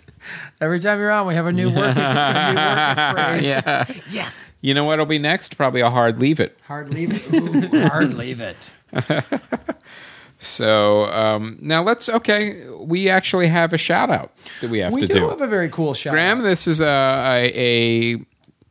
[0.62, 3.46] Every time you're on, we have a new work, a new work phrase.
[3.46, 3.86] yeah.
[4.12, 4.54] Yes.
[4.62, 5.56] You know what'll be next?
[5.56, 6.58] Probably a hard leave it.
[6.68, 7.34] Hard leave it.
[7.34, 8.70] Ooh, hard leave it.
[10.41, 12.65] So um, now let's okay.
[12.78, 15.30] We actually have a shout out that we have We to do, We do.
[15.30, 16.12] have a very cool shot.
[16.12, 18.25] Graham, this is a, a, a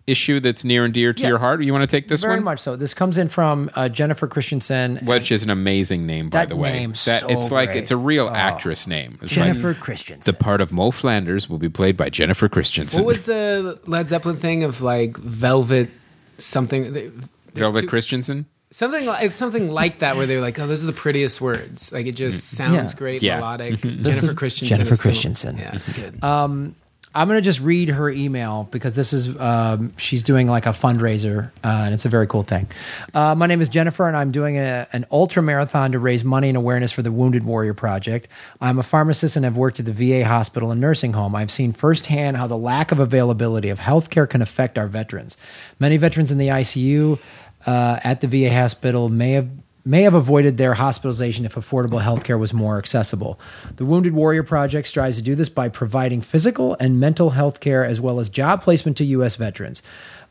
[0.06, 1.28] issue that's near and dear to Yeah.
[1.28, 1.62] your heart.
[1.62, 2.36] You want to take this very one?
[2.38, 2.74] Very much so.
[2.76, 4.96] This comes in from uh, Jennifer Christensen.
[5.04, 6.72] Which is an amazing name, by the way.
[6.72, 7.82] name's that so it's like great.
[7.82, 8.34] it's a real Oh.
[8.34, 9.18] actress name.
[9.20, 10.32] It's Jennifer like Christensen.
[10.32, 13.02] the part of Moll Flanders will be played by Jennifer Christensen.
[13.04, 15.90] What was the Led Zeppelin thing of like velvet
[16.38, 16.92] something?
[16.94, 17.12] there's
[17.52, 18.46] Velvet two- Christensen?
[18.70, 21.90] Something like it's something like that where they're like, oh, those are the prettiest words.
[21.90, 22.98] Like it just sounds Yeah.
[22.98, 23.36] great, Yeah.
[23.38, 23.76] melodic.
[23.80, 24.76] Jennifer Christensen.
[24.76, 25.56] Jennifer is so- Christensen.
[25.58, 26.18] yeah, it's good.
[27.14, 30.70] I'm going to just read her email because this is um, she's doing like a
[30.70, 32.68] fundraiser uh, and it's a very cool thing.
[33.14, 36.48] Uh, my name is Jennifer and I'm doing a, an ultra marathon to raise money
[36.48, 38.28] and awareness for the Wounded Warrior Project.
[38.60, 41.34] I'm a pharmacist and have worked at the VA hospital and nursing home.
[41.34, 45.38] I've seen firsthand how the lack of availability of healthcare can affect our veterans.
[45.80, 47.18] Many veterans in the ICU
[47.66, 49.48] uh, at the VA hospital may have
[49.84, 53.40] may have avoided their hospitalization if affordable healthcare was more accessible.
[53.76, 57.86] The Wounded Warrior Project strives to do this by providing physical and mental health care
[57.86, 59.36] as well as job placement to U.S.
[59.36, 59.82] veterans.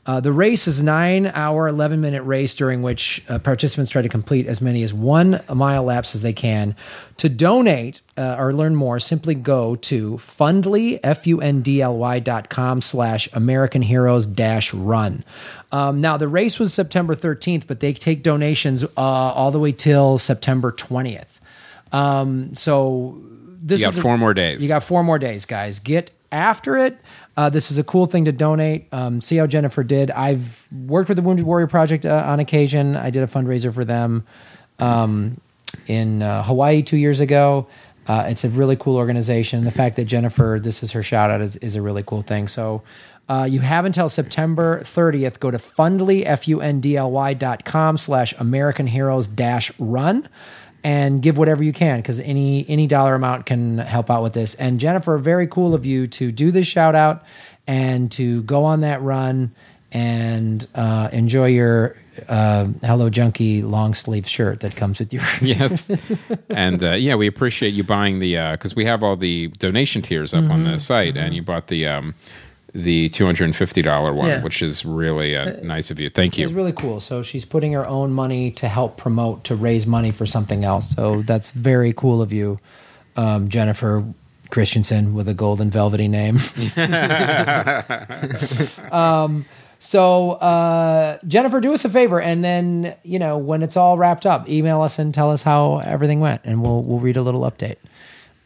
[0.07, 4.01] Uh, the race is a nine hour, 11 minute race during which uh, participants try
[4.01, 6.73] to complete as many as one mile laps as they can.
[7.17, 13.81] To donate uh, or learn more, simply go to fundly, F-U-N-D-L-Y dot com slash American
[13.81, 15.25] Heroes dash run.
[15.73, 19.73] Um, now, the race was September 13th, but they take donations uh, all the way
[19.73, 21.25] till September 20th.
[21.91, 23.17] Um, so
[23.61, 24.61] this You got is a- four more days.
[24.61, 25.79] You got four more days, guys.
[25.79, 26.97] Get after it.
[27.37, 28.87] Uh, this is a cool thing to donate.
[28.91, 30.09] Um, see how Jennifer did.
[30.09, 32.95] I've worked with the Wounded Warrior Project uh, on occasion.
[32.95, 34.25] I did a fundraiser for them
[34.79, 35.39] um,
[35.85, 37.67] in uh, Hawaii two years ago.
[38.07, 39.65] Uh, it's a really cool organization.
[39.65, 42.47] The fact that Jennifer, this is her shout out, is, is a really cool thing.
[42.47, 42.81] So
[43.29, 45.39] uh, you have until September 30th.
[45.39, 49.71] Go to fundly, F U N D L Y dot com slash American Heroes dash
[49.77, 50.27] run
[50.87, 54.55] and give whatever you can because any any dollar amount can help out with this.
[54.55, 57.25] And Jennifer, very cool of you to do this shout out
[57.67, 59.51] and to go on that run
[59.91, 61.97] and uh, enjoy your
[62.29, 65.23] uh, Hello Junkie long sleeve shirt that comes with your.
[65.41, 65.91] yes
[66.49, 70.33] and uh, yeah we appreciate you buying the because we have all the donation tiers
[70.33, 70.71] up on Mm-hmm.
[70.71, 72.15] the site and you bought the um
[72.83, 74.43] the $250 one Yeah.
[74.43, 76.45] which is really uh, nice of you thank you.
[76.45, 76.99] It's really cool.
[76.99, 80.91] So she's putting her own money to help promote to raise money for something else.
[80.91, 82.59] So that's very cool of you,
[83.15, 84.03] um, Jennifer
[84.51, 86.37] Christensen with a golden velvety name.
[88.91, 89.45] um,
[89.79, 94.25] so uh, Jennifer, do us a favor, and then you know when it's all wrapped
[94.25, 97.41] up, email us and tell us how everything went, and we'll we'll read a little
[97.41, 97.77] update.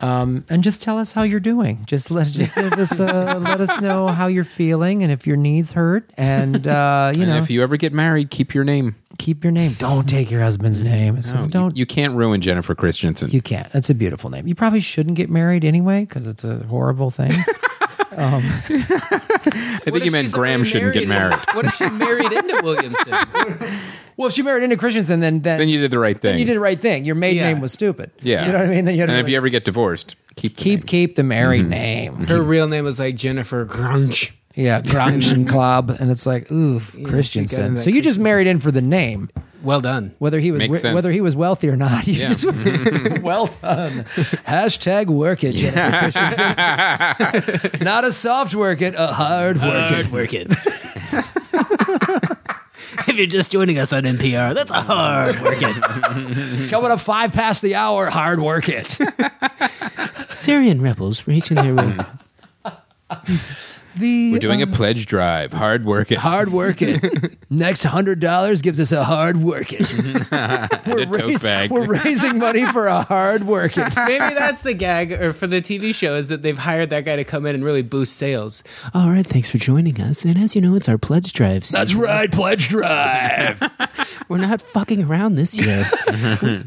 [0.01, 1.83] Um, and just tell us how you're doing.
[1.85, 5.37] Just let just give us uh, let us know how you're feeling and if your
[5.37, 8.95] knees hurt, and uh, you and know if you ever get married keep your name
[9.17, 9.73] keep your name.
[9.73, 11.15] Don't take your husband's name.
[11.17, 11.77] It's- No, you- don't.
[11.77, 13.71] you, can't ruin jennifer christensen You can't.
[13.71, 14.47] That's a beautiful name.
[14.47, 17.31] You probably shouldn't get married anyway because it's a horrible thing.
[18.17, 23.15] i think you meant graham shouldn't get married What if she married into Williamson?
[24.17, 26.39] Well, if she married into Christensen, then then, then you did the right thing then
[26.39, 27.05] you did the right thing.
[27.05, 27.53] Your maiden Yeah.
[27.53, 28.11] name was stupid.
[28.21, 28.85] yeah you know what I mean.
[28.85, 30.87] Then you had to and if like, you ever get divorced keep the keep name.
[30.87, 31.69] keep the married Mm-hmm.
[31.69, 32.27] name.
[32.27, 34.31] Her real name was like Jennifer Grunch.
[34.53, 37.75] Yeah, Grangen Club, and it's like ooh Christensen.
[37.75, 39.29] that So you just married in for the name,
[39.63, 40.13] Well done.
[40.19, 40.93] whether he was Makes sense.
[40.93, 42.05] whether he was wealthy or not.
[42.05, 42.25] You Yeah.
[42.25, 42.45] just
[43.21, 44.03] well done.
[44.45, 47.79] Hashtag work it, Jennifer Christensen.
[47.81, 50.11] not a soft work it, a hard work it.
[50.11, 50.51] work it.
[53.07, 56.69] if you're just joining us on NPR, that's a hard work it.
[56.69, 58.97] Coming up five past the hour, hard work it.
[60.29, 61.97] Syrian rebels reaching their way.
[63.95, 67.37] The we're doing a uh, pledge drive hard work it hard work it.
[67.49, 69.81] Next hundred dollars gives us a hard work it.
[70.87, 73.93] we're, a we're raising money for a hard work it.
[73.95, 77.17] Maybe that's the gag, or for the TV show, is that they've hired that guy
[77.17, 78.63] to come in and really boost sales.
[78.93, 80.23] All right, thanks for joining us.
[80.23, 81.67] And as you know, it's our pledge drive.
[81.67, 83.61] That's right, pledge drive.
[84.29, 85.85] We're not fucking around this year.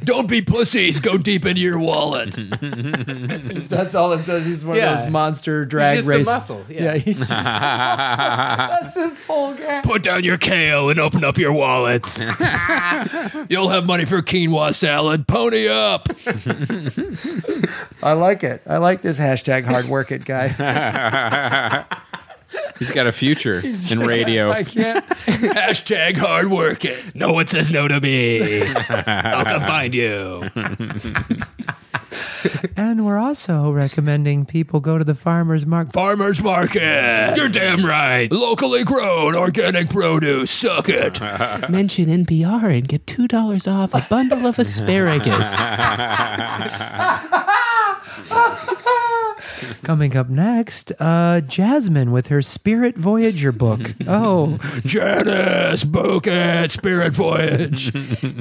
[0.05, 1.01] Don't be pussies.
[1.01, 2.37] Go deep into your wallet.
[2.37, 4.45] That's all it says.
[4.45, 4.93] He's one Yeah.
[4.93, 6.27] of those monster drag just a race.
[6.27, 6.97] muscle, yeah.
[7.19, 7.45] He's just.
[7.45, 9.85] that's his whole gag.
[9.85, 12.21] Put down your kale and open up your wallets.
[13.49, 15.27] You'll have money for quinoa salad.
[15.27, 16.09] Pony up.
[18.03, 18.63] I like it.
[18.67, 20.49] I like this hashtag hard work it guy.
[22.79, 25.07] he's got a future in radio I can't.
[25.07, 27.15] hashtag hard work it.
[27.15, 28.63] No one says no to me.
[28.65, 30.43] I'll come find you.
[32.77, 35.93] And we're also recommending people go to the farmer's market.
[35.93, 37.35] Farmer's market.
[37.37, 38.31] You're damn right.
[38.33, 40.51] Locally grown organic produce.
[40.51, 41.21] Suck it.
[41.71, 45.55] Mention NPR and get $2 off a bundle of asparagus.
[49.83, 53.95] Coming up next, uh, Jasmine with her Spirit Voyager book.
[54.07, 56.73] Oh, Janice, book it.
[56.73, 57.93] Spirit Voyage.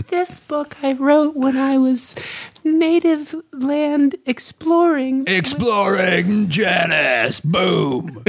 [0.09, 2.15] this book I wrote when I was
[2.63, 5.23] native land exploring.
[5.27, 7.39] Exploring Janice.
[7.39, 8.23] Boom.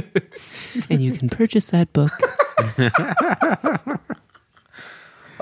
[0.90, 2.12] And you can purchase that book.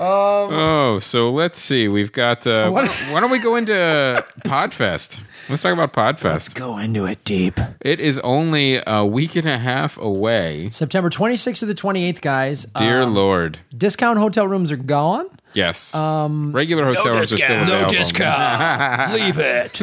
[0.05, 1.87] Oh, so let's see.
[1.87, 2.45] We've got.
[2.45, 5.21] Uh, why, don't, why don't we go into Podfest?
[5.49, 6.55] Let's talk about Podfest.
[6.55, 7.59] go into it deep.
[7.81, 10.69] It is only a week and a half away.
[10.71, 12.65] September 26th to the 28th, guys.
[12.77, 13.59] Dear Um, Lord.
[13.77, 15.25] discount hotel rooms are gone.
[15.53, 15.93] Yes.
[15.95, 17.69] Um, Regular hotel rooms are still discount.
[17.69, 19.13] No discount.
[19.21, 19.81] Leave it.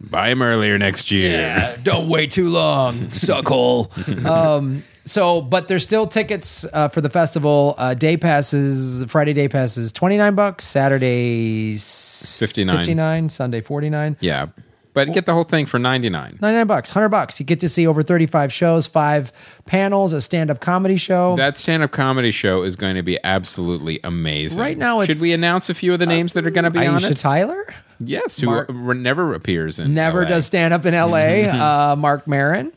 [0.00, 1.32] Buy them earlier next year.
[1.32, 3.90] Yeah, don't wait too long, suckhole.
[5.08, 7.74] So, but there's still tickets uh, for the festival.
[7.78, 10.64] Uh, day passes, Friday day passes, 29 bucks.
[10.64, 12.76] Saturday, 59.
[12.76, 13.28] 59.
[13.30, 14.16] Sunday, 49.
[14.20, 14.46] Yeah.
[14.94, 17.38] But get the whole thing for 99 99 bucks, 100 bucks.
[17.38, 19.32] You get to see over 35 shows, five
[19.64, 21.36] panels, a stand up comedy show.
[21.36, 24.58] That stand up comedy show is going to be absolutely amazing.
[24.58, 26.70] Right now it's- Should we announce a few of the names that are going to
[26.70, 27.18] be on Aisha it?
[27.18, 27.64] Tyler
[28.00, 30.28] Yes, who Mark- never appears in never LA.
[30.28, 31.44] does stand up in LA.
[31.92, 32.72] uh, Marc Maron.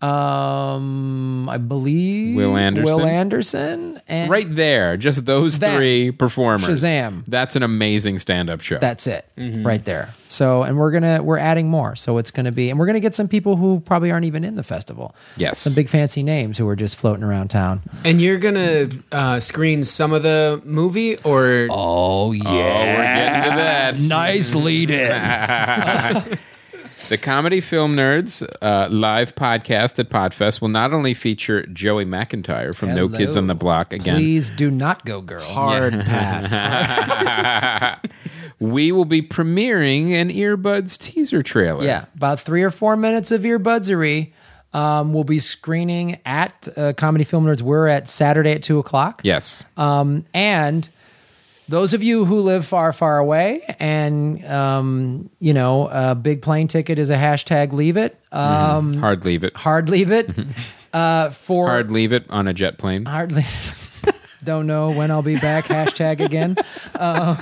[0.00, 2.84] Um, I believe Wil Anderson.
[2.84, 5.76] Wil Anderson, and Right there, just those Them.
[5.76, 6.68] three performers.
[6.68, 7.24] Shazam.
[7.26, 8.78] That's an amazing stand up show.
[8.78, 10.14] That's it, right there.
[10.28, 11.96] So, and we're gonna we're adding more.
[11.96, 14.54] So it's gonna be, and we're gonna get some people who probably aren't even in
[14.54, 15.14] the festival.
[15.36, 15.58] Yes.
[15.60, 17.82] some big fancy names who are just floating around town.
[18.04, 22.44] And you're gonna uh, screen some of the movie, or Oh yeah.
[22.46, 23.98] oh, we're getting to that.
[24.00, 26.38] Nice lead in.
[27.08, 32.74] The Comedy Film Nerds uh, live podcast at Podfest will not only feature Joey McIntyre
[32.74, 35.40] from New Kids on the Block again, Please do not go, girl.
[35.40, 36.50] hard pass.
[38.60, 41.82] we will be premiering an Earbuds teaser trailer.
[41.84, 44.32] Yeah, about three or four minutes of earbudsery.
[44.74, 47.62] Um, we'll be screening at uh, Comedy Film Nerds.
[47.62, 49.22] We're at Saturday at two o'clock.
[49.24, 49.64] Yes.
[49.78, 50.90] Um, and
[51.68, 56.68] those of you who live far, far away, and um, you know, a big plane
[56.68, 57.72] ticket is a hashtag.
[57.72, 58.18] Leave it.
[58.32, 59.54] Um, Hard leave it.
[59.56, 60.30] Hard leave it.
[60.92, 63.04] Uh, for Hard leave it on a jet plane.
[63.04, 63.44] Hard hardly.
[64.44, 65.66] Don't know when I'll be back.
[65.66, 66.56] Hashtag again.
[66.94, 67.36] Uh,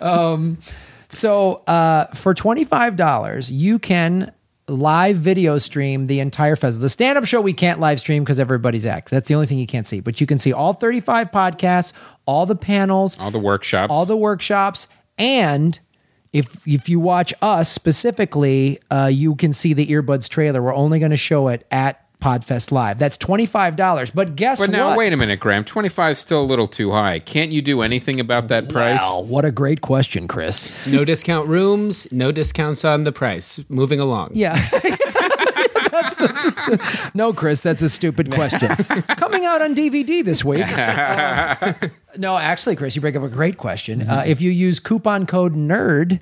[0.00, 0.58] um,
[1.08, 4.32] so uh, for twenty five dollars, you can
[4.68, 6.82] live video stream the entire festival.
[6.82, 9.10] The stand up show we can't live stream because everybody's act.
[9.10, 10.00] That's the only thing you can't see.
[10.00, 11.92] But you can see all thirty five podcasts,
[12.26, 13.90] all the panels, All the workshops.
[13.90, 15.78] all the workshops, and
[16.32, 20.62] if if you watch us specifically, uh, you can see the earbuds trailer.
[20.62, 22.98] We're only going to show it at Podfest Live.
[22.98, 24.10] That's twenty five dollars.
[24.10, 24.70] But guess what?
[24.70, 24.98] But now, what?
[24.98, 25.64] wait a minute, Graham.
[25.64, 27.20] 25 is still a little too high.
[27.20, 29.00] Can't you do anything about that price?
[29.00, 30.68] Wow, what a great question, Chris.
[30.86, 33.60] No discount rooms, no discounts on the price.
[33.68, 34.30] Moving along.
[34.34, 34.54] Yeah.
[35.90, 38.68] That's the- that's a- no, Chris, that's a stupid question.
[39.16, 40.64] Coming out on DVD this week.
[40.78, 41.72] Uh,
[42.16, 44.08] no, actually, Chris, you bring up a great question.
[44.08, 46.20] Uh, if you use coupon code NERD,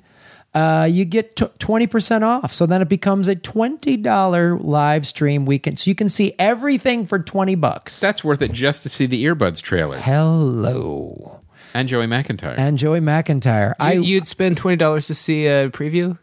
[0.57, 2.53] uh, you get t- 20% off.
[2.53, 5.77] So then it becomes a $20 live stream weekend.
[5.79, 7.99] So you can see everything for 20 bucks.
[7.99, 9.97] That's worth it just to see the Earbuds trailer.
[9.99, 11.41] Hello.
[11.73, 12.57] And Joey McIntyre.
[12.57, 13.73] And Joey McIntyre.
[13.79, 16.17] I, You, you'd spend twenty dollars to see a preview.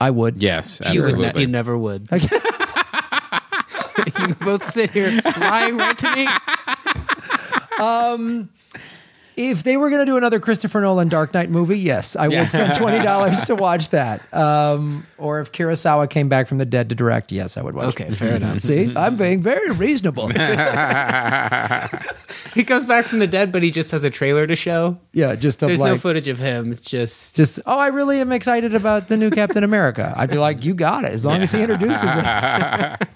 [0.00, 0.38] I would.
[0.38, 2.08] yes, You, would ne- you never would.
[4.18, 6.26] you both sit here lying right to me.
[9.36, 12.48] If they were going to do another Christopher Nolan Dark Knight movie, yes, I would
[12.48, 14.32] spend twenty dollars to watch that.
[14.32, 17.88] Um, or if Kurosawa came back from the dead to direct, yes, I would watch.
[17.88, 18.60] Okay, fair enough.
[18.60, 20.30] See, I'm being very reasonable.
[22.54, 24.98] He comes back from the dead, but he just has a trailer to show.
[25.12, 26.72] yeah, just to There's like, no footage of him.
[26.72, 30.14] It's just just oh, I really am excited about the new Captain America.
[30.16, 33.08] I'd be like, you got it, as long as he introduces it.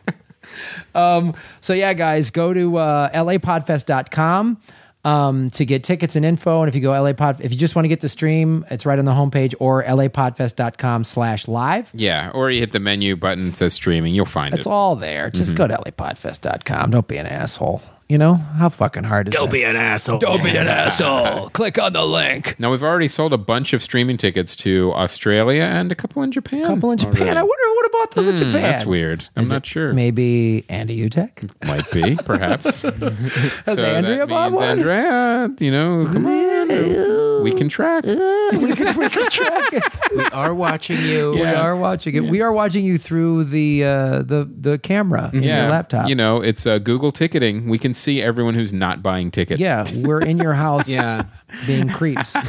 [0.95, 4.61] um, so yeah, guys, go to uh, lapodfest.com
[5.05, 6.63] um, to get tickets and info.
[6.63, 8.85] And if you go LA Pod, if you just want to get the stream, it's
[8.85, 11.91] right on the homepage or lapodfest.com slash live.
[11.95, 14.15] yeah, or you hit the menu button that says streaming.
[14.15, 14.61] You'll find It's it.
[14.61, 15.31] It's all there.
[15.31, 16.91] Just go to lapodfest.com.
[16.91, 17.83] Don't be an asshole.
[18.09, 19.39] You know, how fucking hard is that?
[19.39, 20.19] Don't be an asshole.
[20.19, 21.51] Don't be an asshole.
[21.53, 22.59] Click on the link.
[22.59, 26.33] now, we've already sold a bunch of streaming tickets to Australia and a couple in
[26.33, 26.63] Japan.
[26.65, 27.21] A couple in Japan.
[27.21, 27.39] already.
[27.39, 28.53] I wonder who would have bought those in Japan.
[28.53, 29.27] Hmm, That's weird.
[29.37, 29.93] I'm Is not it sure.
[29.93, 31.51] Maybe Andy Utek?
[31.67, 32.81] Might be, perhaps.
[32.81, 34.69] Has So Andrea that bought means one?
[34.79, 37.45] Andrea, you know, come on.
[37.45, 38.05] We can track.
[38.05, 39.99] we could, we could track it.
[40.17, 41.33] We are watching you.
[41.33, 42.21] We are watching it.
[42.25, 46.09] We are watching you through the uh, the the camera in yeah, your laptop.
[46.09, 47.69] You know, it's uh, Google ticketing.
[47.69, 49.61] We can see everyone who's not buying tickets.
[49.61, 51.25] yeah, we're in your house Yeah.
[51.67, 52.35] being creeps.
[52.37, 52.43] Is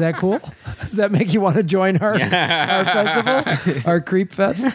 [0.00, 0.40] that cool?
[0.82, 4.66] Does that make you want to join our, our festival, our creep fest?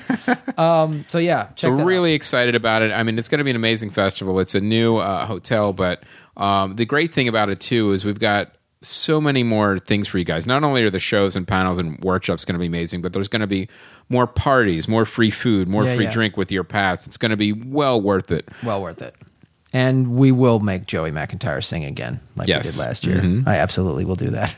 [0.58, 1.88] Um, so yeah, check So that we're out.
[1.88, 2.91] really excited about it.
[2.91, 4.39] I mean, it's going to be an amazing festival.
[4.39, 6.04] It's a new uh, hotel, but
[6.38, 10.17] um, the great thing about it too is we've got so many more things for
[10.17, 10.46] you guys.
[10.46, 13.30] Not only are the shows and panels and workshops going to be amazing, but there's
[13.30, 13.69] going to be
[14.10, 16.12] more parties, more free food, more Yeah, free yeah.
[16.12, 17.08] drink with your pass.
[17.08, 18.50] It's going to be well worth it.
[18.62, 19.15] well worth it.
[19.75, 22.63] And we will make Joey McIntyre sing again, like Yes.
[22.65, 23.17] we did last year.
[23.17, 23.49] Mm-hmm.
[23.49, 24.53] I absolutely will do that.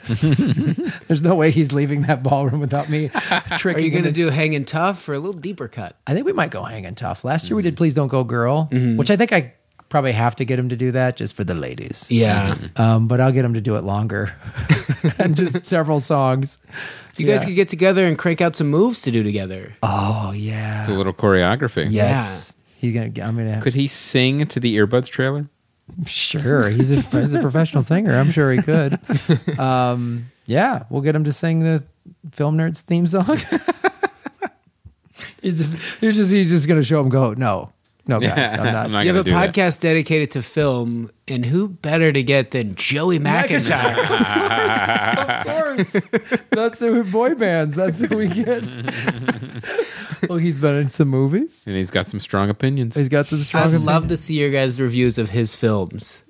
[1.08, 3.08] There's no way he's leaving that ballroom without me
[3.58, 3.82] tricking.
[3.82, 5.96] Are you going to do hanging tough or a little deeper cut?
[6.06, 7.24] I think we might go hanging tough.
[7.24, 7.70] Last year we mm-hmm.
[7.70, 8.98] did Please Don't Go Girl, mm-hmm.
[8.98, 9.54] which I think I
[9.88, 12.12] probably have to get him to do that just for the ladies.
[12.12, 12.58] Yeah.
[12.76, 14.36] Um, but I'll get him to do it longer
[15.18, 16.58] and just several songs.
[17.18, 17.46] You guys Yeah.
[17.46, 19.78] could get together and crank out some moves to do together.
[19.82, 20.86] Oh yeah.
[20.86, 21.88] Do a little choreography.
[21.90, 22.55] Yes.
[22.78, 23.12] He's gonna.
[23.26, 23.62] I'm gonna.
[23.62, 25.48] Could he sing to the earbuds trailer?
[26.06, 28.16] Sure, he's a he's a professional singer.
[28.16, 29.00] I'm sure he could.
[29.60, 31.84] Um, yeah, we'll get him to sing the
[32.32, 33.26] film nerds theme song.
[35.42, 37.34] he's just he's just he's just gonna show him go.
[37.34, 37.72] No,
[38.08, 38.86] no, guys, I'm not.
[38.86, 39.54] I'm not you have a do that.
[39.56, 43.98] podcast dedicated to film, and who better to get than Joey McIntyre?
[45.40, 45.96] of course,
[46.52, 47.76] that's who boy bands.
[47.76, 48.64] That's who we get.
[50.30, 51.64] well, he's been in some movies.
[51.68, 52.96] And he's got some strong opinions.
[52.96, 53.64] He's got some strong.
[53.64, 53.84] Opinions.
[53.88, 56.24] I'd love to see your guys' reviews of his films.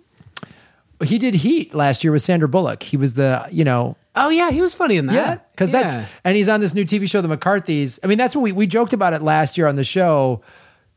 [1.03, 2.81] He did Heat last year with Sandra Bullock.
[2.83, 5.13] He was the you know Oh yeah, he was funny in that.
[5.13, 5.81] Yeah, because Yeah.
[5.83, 7.99] that's and he's on this new TV show, The McCarthy's.
[8.03, 10.41] I mean, that's what we we joked about it last year on the show.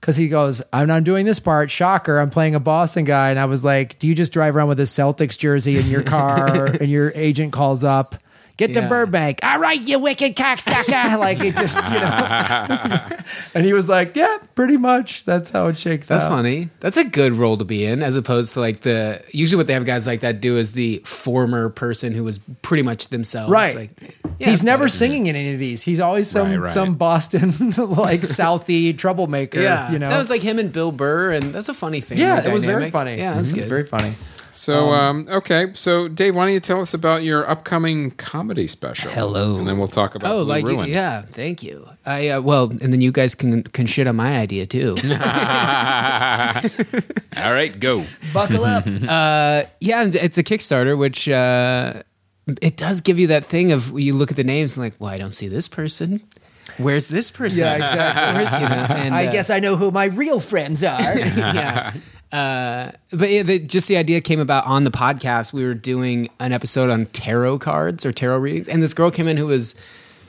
[0.00, 1.72] Because he goes, I'm not doing this part.
[1.72, 2.18] Shocker!
[2.20, 4.78] I'm playing a Boston guy, and I was like, Do you just drive around with
[4.78, 8.14] a Celtics jersey in your car, and your agent calls up?
[8.58, 8.88] Get to Yeah.
[8.88, 9.38] Burbank.
[9.42, 11.18] All right, you wicked cocksucker.
[11.20, 13.00] like it just, you know.
[13.54, 15.24] and he was like, yeah, pretty much.
[15.24, 16.16] That's how it shakes out.
[16.16, 16.30] That's out.
[16.30, 16.68] funny.
[16.80, 19.72] That's a good role to be in, as opposed to like the usually what they
[19.74, 23.50] have guys like that do is the former person who was pretty much themselves.
[23.52, 23.74] Right.
[23.74, 23.90] Like,
[24.38, 25.82] yeah, He's never singing in any of these.
[25.82, 26.72] He's always some Right, right.
[26.72, 29.60] some Boston like Southie troublemaker.
[29.60, 30.10] Yeah, you know.
[30.10, 32.18] that was like him and Bill Burr, and that's a funny thing.
[32.18, 33.18] yeah, it was very funny.
[33.18, 33.56] Yeah, that's Mhm.
[33.56, 33.68] good.
[33.68, 34.16] Very funny.
[34.58, 35.70] So, um, okay.
[35.74, 39.10] So, Dave, why don't you tell us about your upcoming comedy special?
[39.12, 39.56] Hello.
[39.56, 40.88] And then we'll talk about Oh, Blue like Ruin.
[40.90, 41.88] yeah, thank you.
[42.04, 44.96] I uh, well, and then you guys can can shit on my idea too.
[47.36, 48.04] All right, go.
[48.32, 48.84] Buckle up.
[49.08, 52.02] uh, yeah, and it's a Kickstarter, which uh,
[52.60, 55.10] it does give you that thing of you look at the names and like, well,
[55.10, 56.20] I don't see this person.
[56.78, 57.60] Where's this person?
[57.60, 58.44] Yeah, exactly.
[58.44, 61.18] Where- you know, and, I uh, guess I know who my real friends are.
[61.18, 61.94] yeah.
[62.32, 65.52] Uh, but yeah, the, just the idea came about on the podcast.
[65.52, 69.28] We were doing an episode on tarot cards or tarot readings, and this girl came
[69.28, 69.74] in who was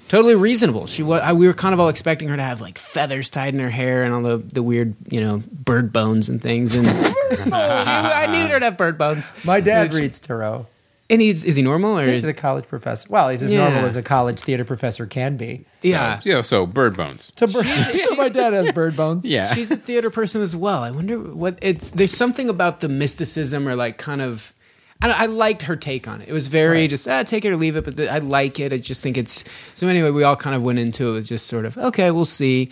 [0.07, 0.87] totally reasonable.
[0.87, 1.21] She was.
[1.21, 3.69] I, we were kind of all expecting her to have like feathers tied in her
[3.69, 6.75] hair and all the the weird, you know, bird bones and things.
[6.75, 6.87] And
[7.43, 9.31] she, I needed her to have bird bones.
[9.43, 10.67] my dad reads tarot.
[11.11, 13.07] And he's is he normal or He's is a college professor.
[13.09, 13.59] Well, he's as Yeah.
[13.69, 15.65] normal as a college theater professor can be.
[15.81, 16.19] yeah?
[16.23, 17.31] Yeah, so bird bones.
[17.35, 19.25] So, bird, so my dad has bird bones.
[19.25, 19.51] Yeah.
[19.53, 20.83] She's a theater person as well.
[20.83, 21.91] I wonder what it's.
[21.91, 24.53] There's something about the mysticism or like kind of.
[25.01, 26.27] I, don't, I liked her take on it.
[26.27, 28.73] It was very just ah, take it or leave it, but the, I like it.
[28.73, 29.87] I just think it's so.
[29.87, 32.69] Anyway, we all kind of went into it with just sort of okay, we'll see.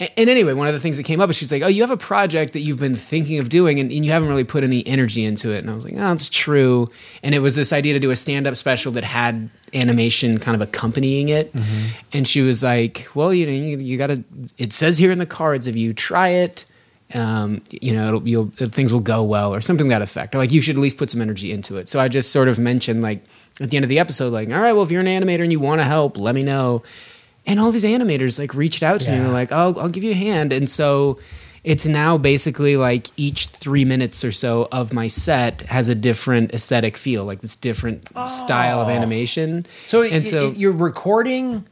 [0.00, 1.90] And, anyway, one of the things that came up is she's like, "Oh, you have
[1.90, 4.86] a project that you've been thinking of doing, and, and you haven't really put any
[4.86, 6.90] energy into it." And I was like, "Oh, it's true."
[7.22, 10.62] And it was this idea to do a stand-up special that had animation kind of
[10.62, 11.54] accompanying it.
[12.14, 14.24] And she was like, "Well, you know, you, you got to.
[14.56, 16.64] It says here in the cards if you try it."
[17.14, 20.34] um, you know, it'll, you'll, things will go well or something to that effect.
[20.34, 21.88] Or like you should at least put some energy into it.
[21.88, 23.24] So I just sort of mentioned like
[23.60, 25.52] at the end of the episode, like, all right, well, if you're an animator and
[25.52, 26.82] you want to help, let me know.
[27.46, 29.28] And all these animators like reached out to me and Yeah.
[29.28, 30.52] were like, I'll, I'll give you a hand.
[30.52, 31.18] And so
[31.64, 36.52] it's now basically like each three minutes or so of my set has a different
[36.54, 38.90] aesthetic feel, like this different style of oh.
[38.90, 39.66] animation.
[39.86, 41.66] So, and y- so y- you're recording.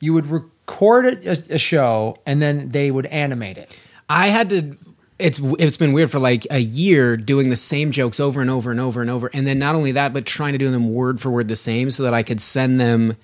[0.00, 3.78] You would record a, a show, and then they would animate it.
[4.08, 4.76] I had to.
[5.18, 8.70] It's it's been weird for like a year doing the same jokes over and over
[8.72, 11.20] and over and over, and then not only that, but trying to do them word
[11.20, 13.16] for word the same, so that I could send them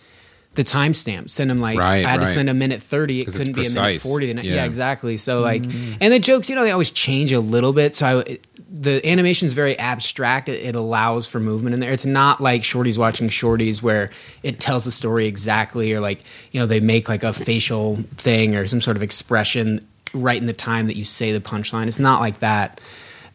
[0.55, 1.31] the timestamp.
[1.31, 2.27] Send them like Right, I had right.
[2.27, 3.21] to send a minute thirty.
[3.21, 4.27] It couldn't be a minute forty.
[4.27, 4.55] The ne- Yeah.
[4.57, 4.65] yeah.
[4.65, 5.17] exactly.
[5.17, 7.95] So like, and the jokes, you know, they always change a little bit.
[7.97, 10.49] So I, it- the animation is very abstract.
[10.49, 11.91] It, it allows for movement in there.
[11.93, 14.11] It's not like Shorties watching Shorties where
[14.45, 16.21] it tells the story exactly, or like
[16.53, 19.85] you know they make like a facial thing or some sort of expression
[20.15, 21.89] right in the time that you say the punchline.
[21.89, 22.81] It's not like that.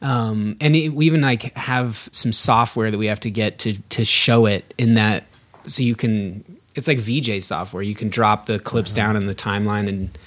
[0.01, 3.74] Um, and it, we even like have some software that we have to get to
[3.89, 5.26] to show it in that,
[5.66, 6.43] so you can.
[6.76, 7.82] It's like VJ software.
[7.82, 8.95] You can drop the clips Uh-huh.
[9.13, 10.17] down in the timeline and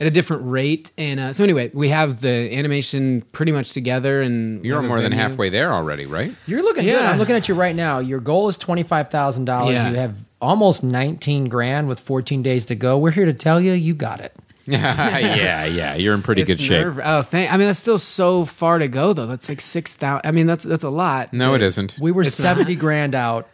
[0.00, 0.92] at a different rate.
[0.96, 4.88] And uh, so anyway, we have the animation pretty much together, and You're have a
[4.88, 6.32] more than halfway there already, right?
[6.46, 6.92] You're looking good.
[6.92, 7.10] Yeah.
[7.10, 7.98] I'm looking at you right now.
[7.98, 9.74] Your goal is twenty five thousand dollars.
[9.74, 12.96] You have almost nineteen grand with fourteen days to go.
[12.98, 14.32] We're here to tell you, you got it.
[14.68, 15.94] yeah, yeah.
[15.94, 16.84] You're in pretty It's good shape.
[16.84, 17.50] nerve- Oh, thank.
[17.50, 19.26] I mean, that's still so far to go, though.
[19.26, 20.28] That's like six thousand.
[20.28, 21.32] I mean, that's that's a lot.
[21.32, 21.98] No, it isn't.
[22.00, 23.48] We were It's seventy grand out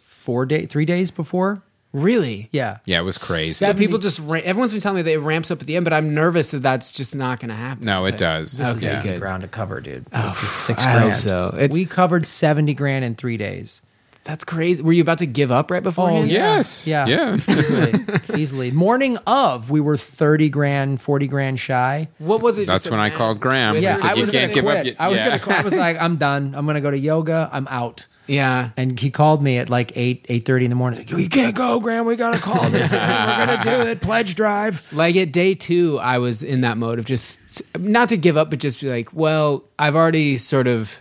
[0.00, 1.62] four day, three days before.
[1.96, 2.48] Really?
[2.52, 3.52] Yeah, Yeah, it was crazy.
[3.52, 5.84] So people just ra- everyone's been telling me that it ramps up at the end,
[5.84, 7.86] but I'm nervous that that's just not going to happen.
[7.86, 8.58] No, it But- does.
[8.58, 9.20] This Okay, is easy good.
[9.20, 10.04] ground to cover, dude.
[10.12, 11.08] Oh, this is six I grand.
[11.10, 11.48] hope so.
[11.58, 13.80] It's- we covered seventy grand in three days.
[14.24, 14.82] That's crazy.
[14.82, 16.10] Were you about to give up right before?
[16.10, 16.56] Oh, yeah.
[16.56, 16.84] Yes.
[16.86, 17.34] Yeah, Yeah.
[17.48, 17.92] easily,
[18.34, 18.70] easily.
[18.72, 22.08] Morning of, we were thirty grand, forty grand shy.
[22.18, 22.66] What was it?
[22.66, 23.74] That's just a when I mad called Graham.
[23.74, 23.84] Twitter?
[23.84, 24.86] Yeah, said, I "You was can't gonna give up quit.
[24.86, 25.26] yet." I was Yeah.
[25.28, 25.56] gonna quit.
[25.58, 26.54] I was like, I'm done.
[26.56, 27.48] I'm gonna go to yoga.
[27.52, 28.06] I'm out.
[28.26, 28.70] Yeah.
[28.76, 31.00] And he called me at like eight, eight thirty in the morning.
[31.00, 32.06] Like, you can't go, Graham.
[32.06, 32.92] We gotta call this.
[32.92, 32.98] in.
[32.98, 34.00] We're gonna do it.
[34.02, 34.82] Pledge drive.
[34.92, 37.40] Like at day two, I was in that mode of just
[37.78, 40.98] not to give up, but just be like, well, I've already sort of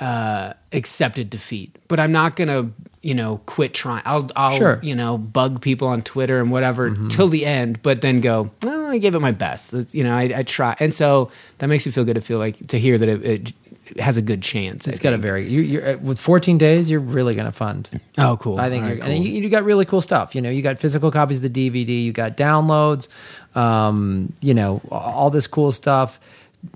[0.00, 2.70] uh, accepted defeat, but I'm not gonna,
[3.00, 4.02] you know, quit trying.
[4.04, 4.78] I'll, I'll, Sure.
[4.82, 8.84] you know, bug people on Twitter and whatever till the end, but then go, well,
[8.86, 9.72] I gave it my best.
[9.72, 12.38] It's, you know, I, I try, and so that makes me feel good to feel
[12.38, 13.52] like to hear that it, it
[13.98, 14.86] has a good chance.
[14.86, 16.90] I It's got a very you, you're uh, with 14 days.
[16.90, 17.88] You're really gonna fund.
[18.18, 18.58] oh cool.
[18.58, 20.34] I think, All you're, right, and you, you got really cool stuff.
[20.34, 22.02] You know, you got physical copies of the DVD.
[22.04, 23.08] You got downloads.
[23.54, 26.20] Um, you know, all this cool stuff.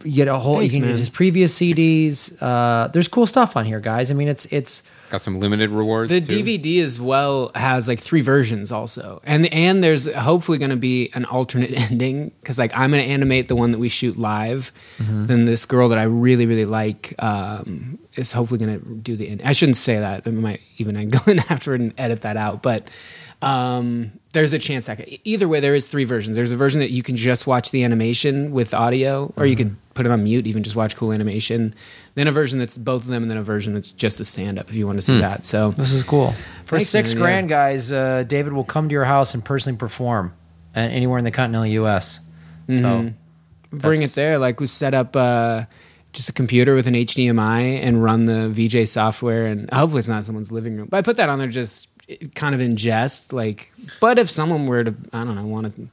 [0.04, 0.58] You get a whole.
[0.58, 0.96] Thanks, you can man.
[0.96, 2.36] get his previous CDs.
[2.40, 4.10] Uh, there's cool stuff on here, guys.
[4.10, 6.08] I mean, it's it's Got some limited rewards.
[6.10, 6.42] The too?
[6.42, 11.10] DVD as well has like three versions also, and and there's hopefully going to be
[11.14, 14.72] an alternate ending because like I'm going to animate the one that we shoot live.
[14.98, 15.26] Mm-hmm.
[15.26, 19.28] Then this girl that I really really like um, is hopefully going to do the
[19.28, 19.42] end.
[19.44, 20.22] I shouldn't say that.
[20.26, 22.88] I might even go in afterward and edit that out, but.
[23.42, 25.18] Um, there's a chance I could.
[25.24, 26.36] Either way, there is three versions.
[26.36, 29.68] There's a version that you can just watch the animation with audio, or you Mm-hmm.
[29.70, 31.72] could put it on mute, even just watch cool animation.
[32.14, 34.58] Then a version that's both of them, and then a version that's just the stand
[34.58, 35.20] up if you want to see Hmm.
[35.20, 35.46] that.
[35.46, 36.34] So This is cool.
[36.64, 37.22] For Thanks, six man, yeah.
[37.22, 40.32] grand, guys, uh, David will come to your house and personally perform
[40.76, 42.20] uh, anywhere in the continental U.S.
[42.68, 43.12] So
[43.70, 44.38] bring That's- it there.
[44.38, 45.64] Like we set up uh,
[46.12, 50.24] just a computer with an HDMI and run the VJ software, and hopefully it's not
[50.24, 50.88] someone's living room.
[50.90, 51.88] But I put that on there just
[52.34, 53.32] kind of in jest.
[53.32, 55.88] Like, but if someone were to, I don't know, want to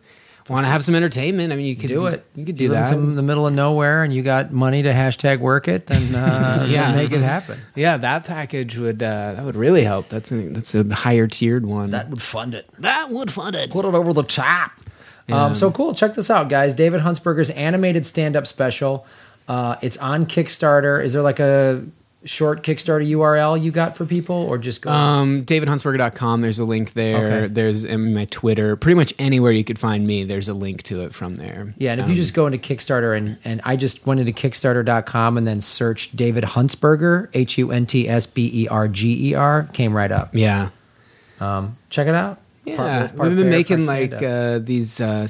[0.49, 2.25] want to have some entertainment, I mean, you could do it.
[2.35, 2.89] You could do live in that.
[2.89, 6.65] some- the middle of nowhere, and you got money to hashtag work it, then uh,
[6.69, 6.89] Yeah.
[6.89, 7.59] yeah, make it happen.
[7.75, 10.09] yeah, that package would uh, that would really help.
[10.09, 11.91] That's a, that's a higher tiered one.
[11.91, 12.69] That would fund it.
[12.79, 13.71] that would fund it.
[13.71, 14.71] Put it over the top.
[15.29, 15.93] Um, so cool.
[15.93, 16.73] Check this out, guys.
[16.73, 19.05] David Huntsberger's animated stand-up special.
[19.49, 21.03] Uh, it's on Kickstarter.
[21.03, 21.83] Is there like a
[22.27, 24.91] short Kickstarter URL you got for people, or just go?
[24.91, 26.41] Um, DavidHuntsberger.com.
[26.41, 27.25] There's a link there.
[27.43, 27.47] Okay.
[27.53, 28.75] There's in my Twitter.
[28.75, 31.73] Pretty much anywhere you could find me, there's a link to it from there.
[31.77, 35.37] Yeah, and if you just go into Kickstarter and, and I just went into Kickstarter.com
[35.37, 39.33] and then searched David Huntsberger, H U N T S B E R G E
[39.33, 40.35] R, came right up.
[40.35, 40.69] yeah.
[41.39, 42.39] Um, check it out.
[42.65, 45.25] Yeah, Part- part we've been making like uh, these, uh,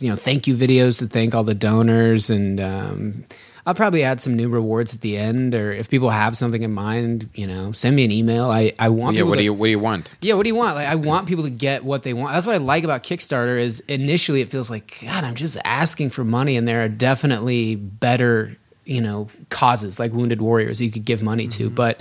[0.00, 3.24] you know, thank you videos to thank all the donors, and um,
[3.66, 5.52] I'll probably add some new rewards at the end.
[5.54, 8.44] Or if people have something in mind, you know, send me an email.
[8.48, 9.20] I I want Yeah.
[9.20, 10.12] people What to, do you What do you want?
[10.20, 10.76] yeah, what do you want?
[10.76, 12.32] Like, I want people to get what they want.
[12.32, 13.58] That's what I like about Kickstarter.
[13.60, 17.74] Is initially it feels like God, I'm just asking for money, and there are definitely
[17.74, 21.64] better, you know, causes like Wounded Warriors you could give money Mm-hmm.
[21.64, 22.00] to, but.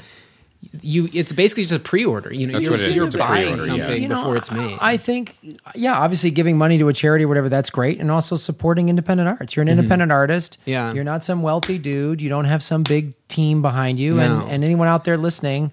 [0.81, 2.33] You, it's basically just a pre-order.
[2.33, 2.95] You know, That's you're, what it is.
[2.95, 3.83] you're It's buying pre-order, yeah.
[3.85, 4.77] something You know, before it's made.
[4.81, 5.37] I think,
[5.73, 7.99] yeah, obviously giving money to a charity or whatever, that's great.
[7.99, 9.55] And also supporting independent arts.
[9.55, 10.59] You're an independent artist.
[10.61, 10.69] Mm-hmm.
[10.69, 10.93] Yeah.
[10.93, 12.21] You're not some wealthy dude.
[12.21, 14.15] You don't have some big team behind you.
[14.15, 14.21] No.
[14.21, 15.71] And, and anyone out there listening,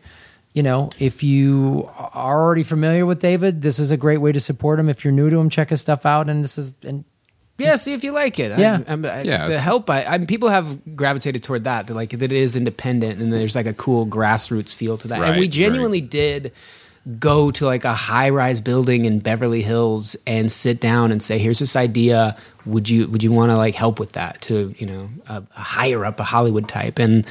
[0.52, 4.40] you know, if you are already familiar with David, this is a great way to
[4.40, 4.88] support him.
[4.88, 6.28] If you're new to him, check his stuff out.
[6.28, 7.04] And this is, and
[7.62, 8.58] Yeah, see if you like it.
[8.58, 8.82] Yeah.
[8.86, 9.88] I, I'm- I, Yeah, the help.
[9.90, 11.86] I, I people have gravitated toward that.
[11.86, 15.20] That like that it is independent and there's like a cool grassroots feel to that.
[15.20, 16.52] and we Right, genuinely did
[17.18, 21.36] go to like a high rise building in Beverly Hills and sit down and say,
[21.38, 22.36] "Here's this idea.
[22.64, 25.60] Would you would you want to like help with that?" To you know a, a
[25.60, 27.26] higher up, a Hollywood type, and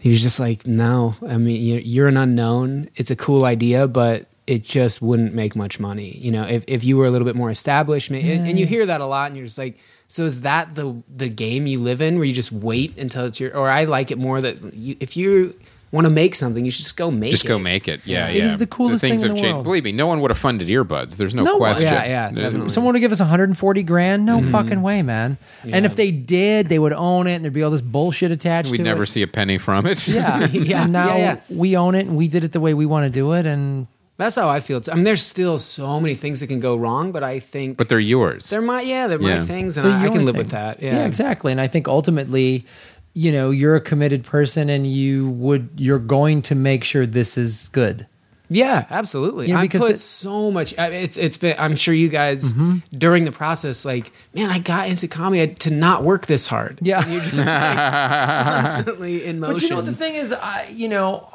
[0.00, 2.88] he was just like, "No, I mean you're, you're an unknown.
[2.96, 6.44] It's a cool idea, but." It just wouldn't make much money, you know.
[6.44, 9.00] If if you were a little bit more established, ma- and, and you hear that
[9.02, 9.76] a lot, and you're just like,
[10.06, 13.38] so is that the the game you live in, where you just wait until it's
[13.38, 13.54] your?
[13.54, 15.54] Or I like it more that you, if you
[15.90, 17.46] want to make something, you should just go make Just it.
[17.46, 18.00] Just go make it.
[18.04, 18.46] Yeah, It yeah.
[18.46, 19.54] is the coolest things thing in have the changed.
[19.54, 19.64] world.
[19.64, 21.16] Believe me, no one would have funded earbuds.
[21.16, 21.60] There's no, No one.
[21.72, 21.92] question.
[21.92, 22.70] Yeah, yeah, definitely.
[22.70, 24.26] someone would give us 140 grand.
[24.26, 24.52] No mm-hmm.
[24.52, 25.38] fucking way, man.
[25.64, 28.70] And if they did, they would own it and there'd be all this bullshit attached
[28.70, 29.06] We'd to never it.
[29.06, 30.06] see a penny from it.
[30.08, 30.46] Yeah.
[30.52, 31.40] Yeah, And now yeah, yeah.
[31.48, 33.46] we own it and we did it the way we want to do it.
[33.46, 33.86] And
[34.18, 34.80] That's how I feel.
[34.80, 34.90] Too.
[34.92, 37.88] I mean, there's still so many things that can go wrong, but I think but
[37.88, 38.50] they're yours.
[38.50, 40.42] they're my yeah, they're my things, and I, I your can live thing.
[40.42, 40.82] with that.
[40.82, 41.52] Yeah, exactly.
[41.52, 42.66] And I think ultimately,
[43.14, 47.38] you know, you're a committed person and you would, you're going to make sure this
[47.38, 48.06] is good.
[48.50, 49.46] Yeah, absolutely.
[49.48, 50.76] You know, I because put the- so much.
[50.78, 51.54] I mean, It's it's been.
[51.58, 52.78] I'm sure you guys Mm-hmm.
[52.96, 56.78] during the process, like, man, I got into comedy to not work this hard.
[56.82, 57.02] Yeah.
[57.02, 59.54] And you're just like constantly in motion.
[59.54, 61.28] But you know what the thing is, I, you know,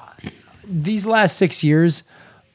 [0.67, 2.03] these last six years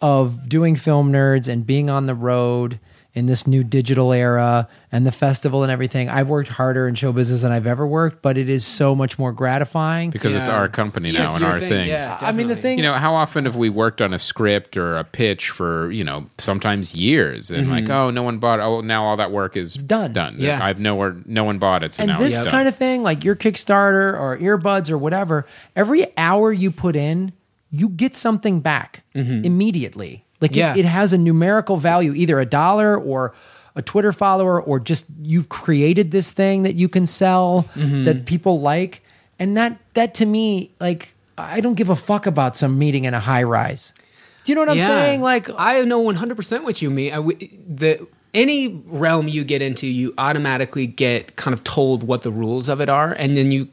[0.00, 2.78] of doing film nerds and being on the road
[3.14, 7.10] in this new digital era and the festival and everything, I've worked harder in show
[7.10, 10.10] business than I've ever worked, but it is so much more gratifying.
[10.10, 11.88] because it's our company Yes, now and our thing, things.
[11.88, 12.16] yeah.
[12.20, 14.96] I mean, the thing, You know, how often have we worked on a script or
[14.96, 17.92] a pitch for, you know, sometimes years and like, mm-hmm.
[17.92, 20.12] oh, no one bought Oh, now all that work is done.
[20.12, 20.36] Done.
[20.38, 20.62] Yeah.
[20.62, 22.52] I've nowhere no one bought it, so and now this it's done.
[22.52, 25.44] kind of thing, like your Kickstarter or earbuds or whatever,
[25.74, 27.32] every hour you put in,
[27.70, 29.44] you get something back mm-hmm.
[29.44, 30.24] immediately.
[30.40, 30.74] Like Yeah.
[30.74, 33.34] it, it has a numerical value, either a dollar or
[33.76, 38.04] a Twitter follower, or just you've created this thing that you can sell mm-hmm.
[38.04, 39.02] that people like.
[39.38, 43.14] And that that to me, like I don't give a fuck about some meeting in
[43.14, 43.92] a high rise.
[44.44, 44.86] Do you know what I'm Yeah.
[44.86, 45.20] saying?
[45.20, 47.12] Like I know 100 percent what you mean.
[47.12, 52.30] I the any realm you get into, you automatically get kind of told what the
[52.32, 53.68] rules of it are, and then you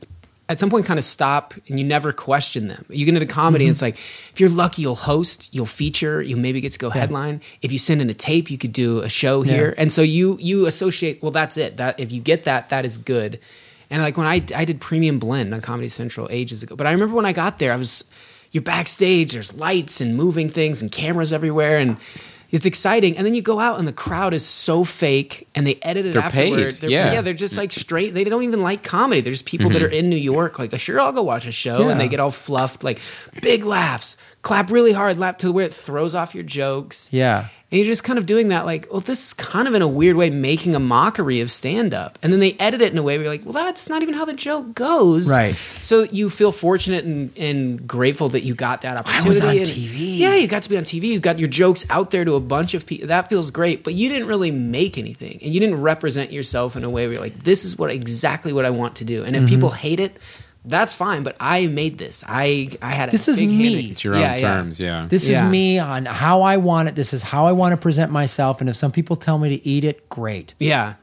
[0.47, 2.85] at some point kind of stop and you never question them.
[2.89, 3.85] You get into comedy, and it's mm-hmm.
[3.85, 7.41] like if you're lucky, you'll host, you'll feature, you'll maybe get to go headline.
[7.61, 10.37] If you send in a tape, you could do a show here, and so you
[10.39, 11.21] you associate.
[11.21, 11.77] Well, that's it.
[11.77, 13.39] That if you get that, that is good.
[13.89, 16.91] And like when I I did Premium Blend on Comedy Central ages ago, but I
[16.91, 18.03] remember when I got there, I was
[18.51, 19.33] you're backstage.
[19.33, 21.97] There's lights and moving things and cameras everywhere, and
[22.55, 23.17] it's exciting.
[23.17, 26.13] And then you go out, and the crowd is so fake, and they edit it
[26.13, 26.73] They're afterward.
[26.73, 27.21] paid, They're, yeah.
[27.21, 28.13] they're just like straight.
[28.13, 29.19] They don't even like comedy.
[29.21, 29.85] They're just people that mm-hmm.
[29.85, 30.57] are in New York.
[30.57, 31.89] Like, I sure, I'll go watch a show, Yeah.
[31.89, 33.01] and they get all fluffed, like
[33.41, 37.09] big laughs, clap really hard, laugh to where it throws off your jokes.
[37.11, 37.47] Yeah.
[37.75, 39.87] And you're just kind of doing that, like, well, this is kind of in a
[39.87, 42.17] weird way making a mockery of stand up.
[42.23, 44.13] And then they edit it in a way where you're like, well, that's not even
[44.13, 45.29] how the joke goes.
[45.29, 45.57] Right.
[45.81, 49.27] So you feel fortunate and, and grateful that you got that opportunity.
[49.27, 50.19] was on and- TV.
[50.19, 51.07] Yeah, you got to be on TV.
[51.07, 53.07] You got your jokes out there to a bunch of people.
[53.07, 53.83] That feels great.
[53.83, 55.39] But you didn't really make anything.
[55.43, 58.53] And you didn't represent yourself in a way where you're like, this is what exactly
[58.53, 59.25] what I want to do.
[59.25, 59.49] And if Mm-hmm.
[59.49, 60.17] people hate it,
[60.65, 61.23] that's fine.
[61.23, 62.23] But I made this.
[62.27, 63.73] I, I had a This is big hand me.
[63.73, 63.91] in it.
[63.91, 64.35] It's your own Yeah, yeah.
[64.37, 65.05] terms, yeah.
[65.09, 65.45] This Yeah.
[65.45, 66.95] is me on how I want it.
[66.95, 68.59] This is how I want to present myself.
[68.61, 70.53] And if some people tell me to eat it, great.
[70.59, 70.95] Yeah.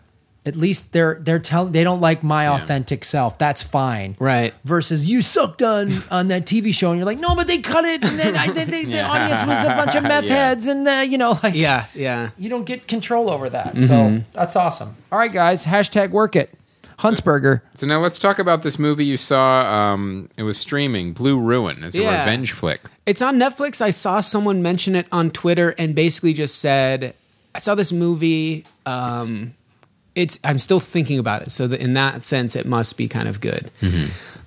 [0.45, 3.39] At least they're they're telling they don't like my authentic self.
[3.39, 4.17] That's fine.
[4.19, 4.53] Right.
[4.65, 7.85] Versus you sucked on on that TV show and you're like, no, but they cut
[7.85, 10.35] it and then I think they, the audience was a bunch of meth Yeah.
[10.49, 11.85] heads and uh, you know like Yeah.
[11.95, 12.31] Yeah.
[12.39, 13.81] you don't get control over that.
[13.85, 14.97] So that's awesome.
[15.13, 15.65] All right, guys.
[15.65, 16.51] Hashtag work it.
[17.03, 17.61] Huntsberger.
[17.75, 19.63] So now let's talk about this movie you saw.
[19.93, 21.83] Um, it was streaming Blue Ruin.
[21.85, 22.21] It's a Yeah.
[22.21, 22.81] revenge flick.
[23.07, 23.81] It's on Netflix.
[23.81, 27.15] I saw someone mention it on Twitter and basically just said,
[27.55, 28.65] "I saw this movie.
[28.87, 29.55] Um,
[30.15, 31.51] it's I'm still thinking about it.
[31.51, 33.71] So that in that sense, it must be kind of good."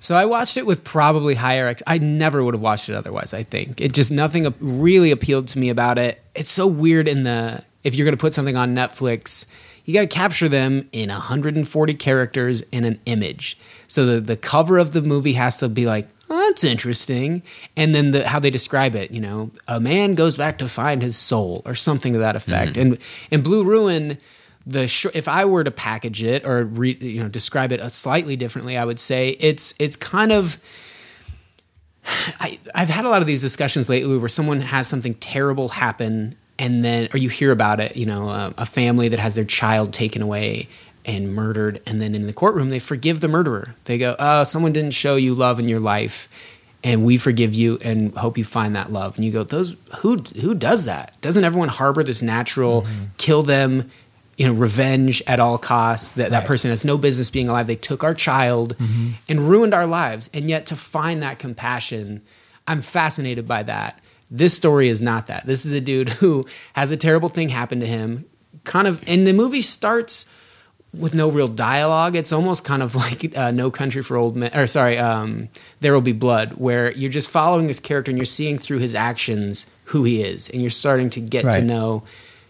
[0.00, 1.66] So I watched it with probably higher.
[1.66, 3.34] Ex- I never would have watched it otherwise.
[3.34, 6.22] I think it just nothing really appealed to me about it.
[6.34, 9.46] It's so weird in the if you're going to put something on Netflix,
[9.86, 13.58] you got to capture them in 140 characters in an image.
[13.88, 17.42] So the the cover of the movie has to be like, oh, that's interesting,
[17.76, 19.10] and then the how they describe it.
[19.12, 22.76] You know, a man goes back to find his soul or something to that effect.
[22.76, 22.98] And
[23.30, 24.18] in Blue Ruin
[24.66, 27.88] the sh- if I were to package it or re- you know describe it uh,
[27.88, 30.60] slightly differently, I would say it's it's kind of.
[32.40, 36.36] I, I've had a lot of these discussions lately where someone has something terrible happen,
[36.58, 39.44] and then or you hear about it, you know, uh, a family that has their
[39.44, 40.68] child taken away
[41.04, 43.74] and murdered, and then in the courtroom they forgive the murderer.
[43.84, 46.28] They go, "Oh, someone didn't show you love in your life."
[46.84, 49.16] And we forgive you and hope you find that love.
[49.16, 51.16] And you go, those who who does that?
[51.20, 52.86] Doesn't everyone harbor this natural
[53.16, 53.90] kill them,
[54.36, 56.12] you know, revenge at all costs?
[56.12, 57.66] That that person has no business being alive.
[57.66, 58.76] They took our child
[59.28, 60.30] and ruined our lives.
[60.32, 62.22] And yet to find that compassion,
[62.68, 63.98] I'm fascinated by that.
[64.30, 65.46] This story is not that.
[65.46, 68.24] This is a dude who has a terrible thing happen to him.
[68.64, 70.26] Kind of, and the movie starts
[70.92, 72.16] with no real dialogue.
[72.16, 75.48] It's almost kind of like uh, No Country for Old Men, or sorry, um,
[75.80, 78.94] There Will Be Blood, where you're just following this character and you're seeing through his
[78.94, 82.02] actions who he is, and you're starting to get to know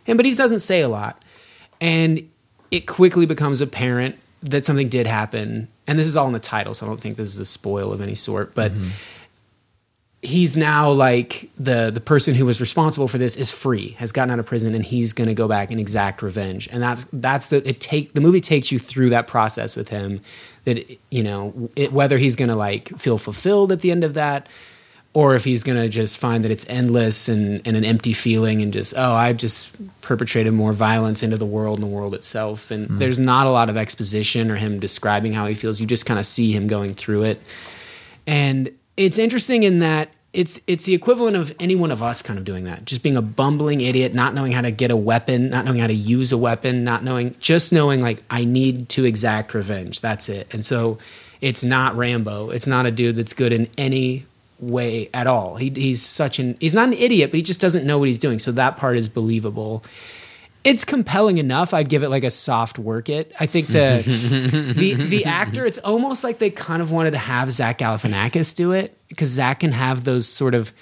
[0.04, 0.16] him.
[0.16, 1.22] But he doesn't say a lot,
[1.80, 2.26] and
[2.70, 5.68] it quickly becomes apparent that something did happen.
[5.86, 7.92] And this is all in the title, so I don't think this is a spoil
[7.92, 8.54] of any sort.
[8.54, 8.72] But
[10.22, 14.30] he's now like the the person who was responsible for this is free, has gotten
[14.30, 16.68] out of prison, and he's going to go back and exact revenge.
[16.70, 20.20] And that's that's the it take the movie takes you through that process with him.
[20.64, 24.14] That you know it, whether he's going to like feel fulfilled at the end of
[24.14, 24.48] that.
[25.14, 28.70] Or if he's gonna just find that it's endless and, and an empty feeling, and
[28.70, 29.70] just oh, I've just
[30.02, 32.98] perpetrated more violence into the world and the world itself, and mm-hmm.
[32.98, 35.80] there's not a lot of exposition or him describing how he feels.
[35.80, 37.40] You just kind of see him going through it,
[38.26, 42.38] and it's interesting in that it's it's the equivalent of any one of us kind
[42.38, 45.48] of doing that just being a bumbling idiot not knowing how to get a weapon
[45.48, 49.04] not knowing how to use a weapon not knowing just knowing like i need to
[49.06, 50.00] exact revenge.
[50.00, 50.52] That's it.
[50.52, 50.98] And so
[51.40, 52.50] it's not rambo.
[52.50, 54.26] It's not a dude that's good in any
[54.58, 55.56] way at all.
[55.56, 58.18] He, he's such an he's not an idiot but he just doesn't know what he's
[58.18, 58.38] doing.
[58.38, 59.84] So that part is believable
[60.66, 61.72] it's compelling enough.
[61.72, 63.32] I'd give it like a soft work it.
[63.38, 64.02] I think the
[64.76, 65.64] the the actor.
[65.64, 69.60] It's almost like they kind of wanted to have Zach Galifianakis do it because Zach
[69.60, 70.72] can have those sort of.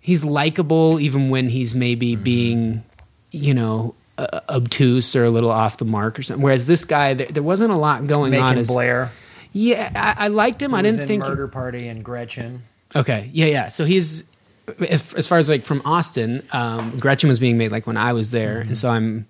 [0.00, 2.84] He's likable even when he's maybe being,
[3.30, 6.42] you know, uh, obtuse or a little off the mark or something.
[6.44, 8.40] Whereas this guy, there, there wasn't a lot going on.
[8.40, 9.10] Macon as- Blair.
[9.52, 10.74] Yeah, I, I liked him.
[10.74, 11.22] I He was didn't in think.
[11.22, 12.64] Murder Party and Gretchen.
[12.94, 13.68] Okay, yeah, yeah.
[13.68, 14.24] So he's
[14.88, 18.12] as, as far as like from Austin, um, Gretchen was being made like when I
[18.12, 19.26] was there, and so I'm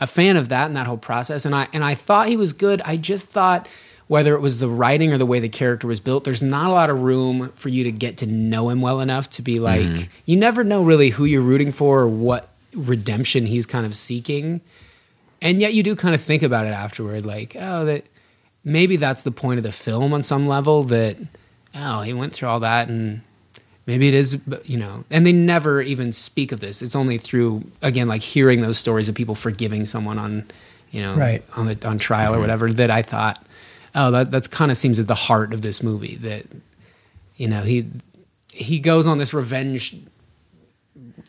[0.00, 1.44] a fan of that and that whole process.
[1.44, 2.80] And I and I thought he was good.
[2.84, 3.68] I just thought
[4.06, 6.72] whether it was the writing or the way the character was built, there's not a
[6.72, 10.08] lot of room for you to get to know him well enough to be like
[10.24, 14.60] you never know really who you're rooting for or what redemption he's kind of seeking.
[15.40, 18.04] And yet you do kind of think about it afterward, like, oh, that
[18.64, 21.16] maybe that's the point of the film on some level that
[21.74, 23.22] oh, he went through all that and
[23.88, 26.80] maybe it is you know and they never even speak of this.
[26.82, 30.44] It's only through again like hearing those stories of people forgiving someone on
[30.92, 31.42] you know Right.
[31.56, 33.44] on the on trial or whatever that i thought
[33.94, 36.46] oh that that's kind of seems at the heart of this movie that
[37.36, 37.86] you know he
[38.52, 39.94] he goes on this revenge,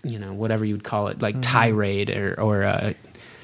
[0.03, 2.93] you know, whatever you'd call it, like tirade or or uh,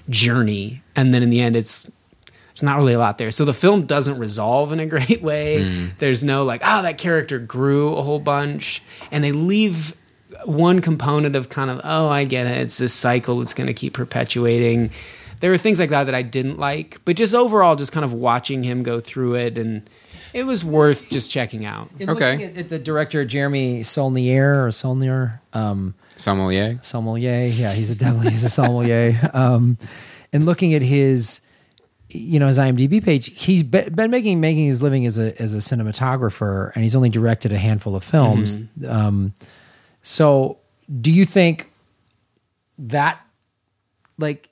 [0.09, 1.85] journey, and then in the end, it's
[2.55, 3.31] there's not really a lot there.
[3.31, 5.89] So the film doesn't resolve in a great way.
[5.99, 8.81] There's no like, oh, that character grew a whole bunch,
[9.11, 9.93] and they leave
[10.45, 12.57] one component of kind of, oh, I get it.
[12.61, 14.91] It's this cycle that's going to keep perpetuating.
[15.41, 18.13] There were things like that that I didn't like, but just overall, just kind of
[18.13, 19.87] watching him go through it, and
[20.33, 21.89] it was worth just checking out.
[21.99, 22.31] In Okay.
[22.31, 26.79] looking At, at the director Jeremy Saulnier or Saulnier, um, Sommelier.
[26.81, 27.45] sommelier.
[27.47, 29.29] Yeah, he's a definitely he's a sommelier.
[29.33, 29.77] Um,
[30.33, 31.41] and looking at his,
[32.15, 35.53] you know, his IMDb page, he's be- been making making his living as a as
[35.53, 38.61] a cinematographer, and he's only directed a handful of films.
[38.87, 39.33] Um,
[40.01, 40.57] so,
[41.01, 41.71] do you think
[42.79, 43.19] that,
[44.17, 44.49] like,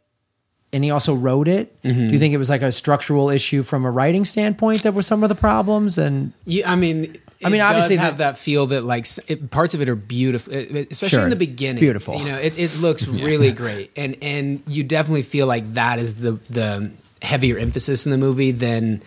[0.71, 1.79] and he also wrote it?
[1.83, 5.03] Do you think it was like a structural issue from a writing standpoint that were
[5.03, 5.97] some of the problems?
[5.99, 9.75] And Yeah, I mean, I mean, obviously have the- that feel that like it, parts
[9.75, 11.21] of it are beautiful, especially Sure.
[11.23, 11.79] in the It's beginning.
[11.81, 12.17] beautiful.
[12.17, 16.15] You know, it, it looks really great, and and you definitely feel like that is
[16.15, 16.89] the the
[17.23, 19.01] heavier emphasis in the movie than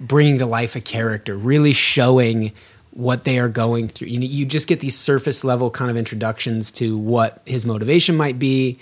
[0.00, 2.52] bringing to life a character, really showing
[2.92, 4.08] what they are going through.
[4.08, 8.16] You know, you just get these surface level kind of introductions to what his motivation
[8.16, 8.78] might be.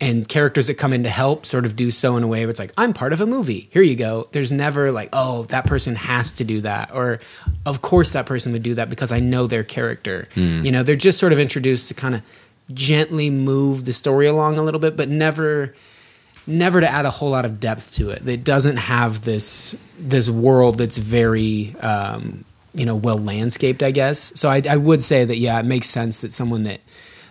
[0.00, 2.50] And characters that come in to help sort of do so in a way where
[2.50, 3.68] it's like, I'm part of a movie.
[3.70, 4.28] Here you go.
[4.32, 6.92] There's never like, oh, that person has to do that.
[6.92, 7.20] Or,
[7.64, 10.28] of course, that person would do that because I know their character.
[10.34, 10.62] Hmm.
[10.62, 12.22] You know, they're just sort of introduced to kind of
[12.72, 15.74] gently move the story along a little bit, but never
[16.46, 18.26] never to add a whole lot of depth to it.
[18.28, 24.32] It doesn't have this this world that's very um, you know well landscaped, I guess.
[24.34, 26.80] So I, I would say that yeah, it makes sense that someone that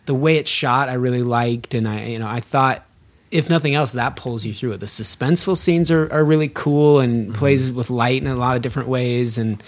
[0.05, 2.85] the way it's shot I really liked, and I you know I thought
[3.31, 4.79] if nothing else that pulls you through it.
[4.79, 8.61] The suspenseful scenes are, are really cool and plays with light in a lot of
[8.61, 9.61] different ways, and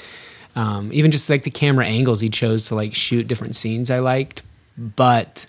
[0.55, 3.99] um, even just like the camera angles he chose to like shoot different scenes I
[3.99, 4.43] liked,
[4.77, 5.45] but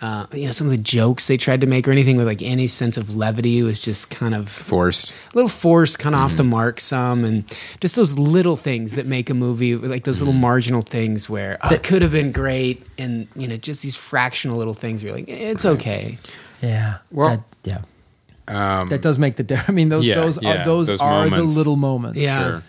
[0.00, 2.42] uh, you know some of the jokes they tried to make or anything with like
[2.42, 5.10] any sense of levity was just kind of Forced.
[5.10, 6.50] a little forced, kind of off the mm-hmm.
[6.50, 7.44] mark some, and
[7.80, 10.42] just those little things that make a movie like those little mm-hmm.
[10.42, 14.56] marginal things where oh, it could have been great, and you know just these fractional
[14.56, 16.18] little things where you're like eh, it's okay.
[16.62, 17.82] yeah, Well- that, yeah.
[18.48, 19.68] Um, that does make the difference.
[19.68, 22.18] I mean, those yeah, those yeah, are those, those are the little moments.
[22.18, 22.42] Yeah.
[22.42, 22.62] Sure.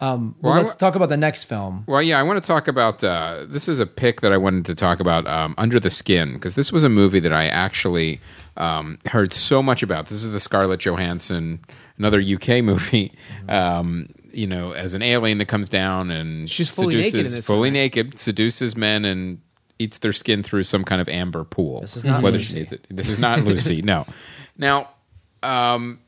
[0.00, 1.84] Well, Well, let's talk about the next film.
[1.86, 3.02] Well, yeah, I want to talk about.
[3.02, 6.34] Uh, this is a pick that I wanted to talk about, um, Under the Skin,
[6.34, 8.20] because this was a movie that I actually
[8.56, 10.06] um, heard so much about.
[10.06, 11.60] This is the Scarlett Johansson,
[11.98, 13.12] another UK movie.
[13.48, 17.36] Um, you know, as an alien that comes down and She's fully naked seduces, in
[17.38, 17.72] this fully one, right?
[17.72, 19.40] naked, seduces men and
[19.78, 21.80] eats their skin through some kind of amber pool.
[21.80, 22.52] This is not whether Lucy.
[22.52, 22.86] she needs it.
[22.90, 23.80] This is not Lucy.
[23.82, 24.06] No.
[24.58, 24.90] Now,
[25.42, 26.00] um,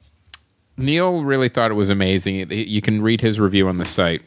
[0.79, 2.51] Neil really thought it was amazing.
[2.51, 4.23] You can read his review on the site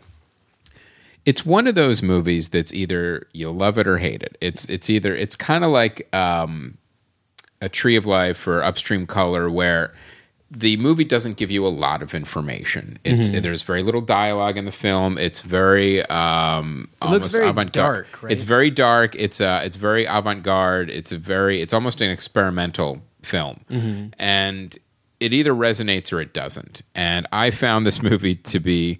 [1.24, 4.36] it's one of those movies that's either you love it or hate it.
[4.42, 6.80] It's it's either it's kind of like um,
[7.62, 9.94] a Tree of Life or Upstream Color, where
[10.50, 12.98] the movie doesn't give you a lot of information.
[13.04, 13.42] It's, Mm-hmm.
[13.42, 15.20] There's very little dialogue in the film.
[15.20, 18.06] It's very um, It looks very avant-garde.
[18.12, 18.32] dark, right?
[18.32, 19.14] It's very dark.
[19.16, 20.90] It's uh, it's very avant garde.
[20.90, 24.08] It's a very it's almost an experimental film, Mm-hmm.
[24.20, 24.76] and
[25.22, 26.82] it either resonates or it doesn't.
[26.96, 29.00] And I found this movie to be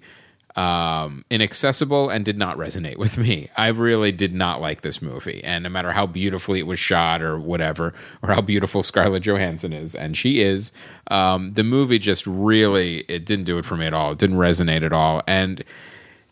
[0.54, 3.50] um, inaccessible and did not resonate with me.
[3.56, 7.22] I really did not like this movie, and no matter how beautifully it was shot
[7.22, 7.92] or whatever,
[8.22, 10.72] or how beautiful Scarlett Johansson is, and she is,
[11.10, 14.12] um, the movie just really it didn't do it for me at all.
[14.12, 15.64] It didn't resonate at all, and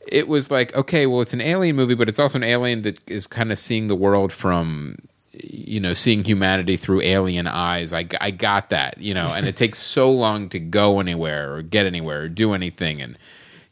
[0.09, 2.99] it was like okay well it's an alien movie but it's also an alien that
[3.09, 4.97] is kind of seeing the world from
[5.45, 9.57] you know seeing humanity through alien eyes I, I got that you know and it
[9.61, 13.01] takes so long to go anywhere or get anywhere or do anything.
[13.01, 13.19] And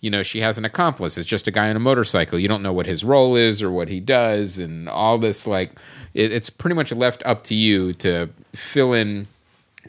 [0.00, 1.18] you know she has an accomplice.
[1.18, 2.38] It's just a guy on a motorcycle.
[2.38, 5.72] You don't know what his role is or what he does and all this like
[6.14, 9.26] it, it's pretty much left up to you to fill in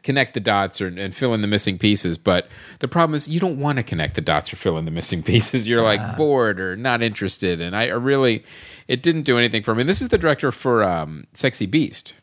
[0.03, 2.17] connect the dots or, and fill in the missing pieces.
[2.17, 4.91] But the problem is you don't want to connect the dots or fill in the
[4.91, 5.67] missing pieces.
[5.67, 7.61] You're like bored or not interested.
[7.61, 8.43] And I, I really,
[8.87, 9.81] it didn't do anything for me.
[9.81, 12.13] And this is the director for um, Sexy Beast.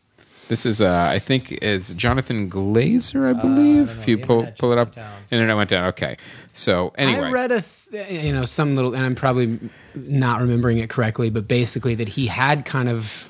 [0.48, 3.90] This is, uh, I think, it's Jonathan Glazer, I believe.
[3.98, 5.86] if you pull pull it up, down, so- internet went down.
[5.86, 6.18] Okay,
[6.52, 9.58] so anyway, I read a th- you know some little, and I'm probably
[9.96, 13.28] not remembering it correctly, but basically that he had kind of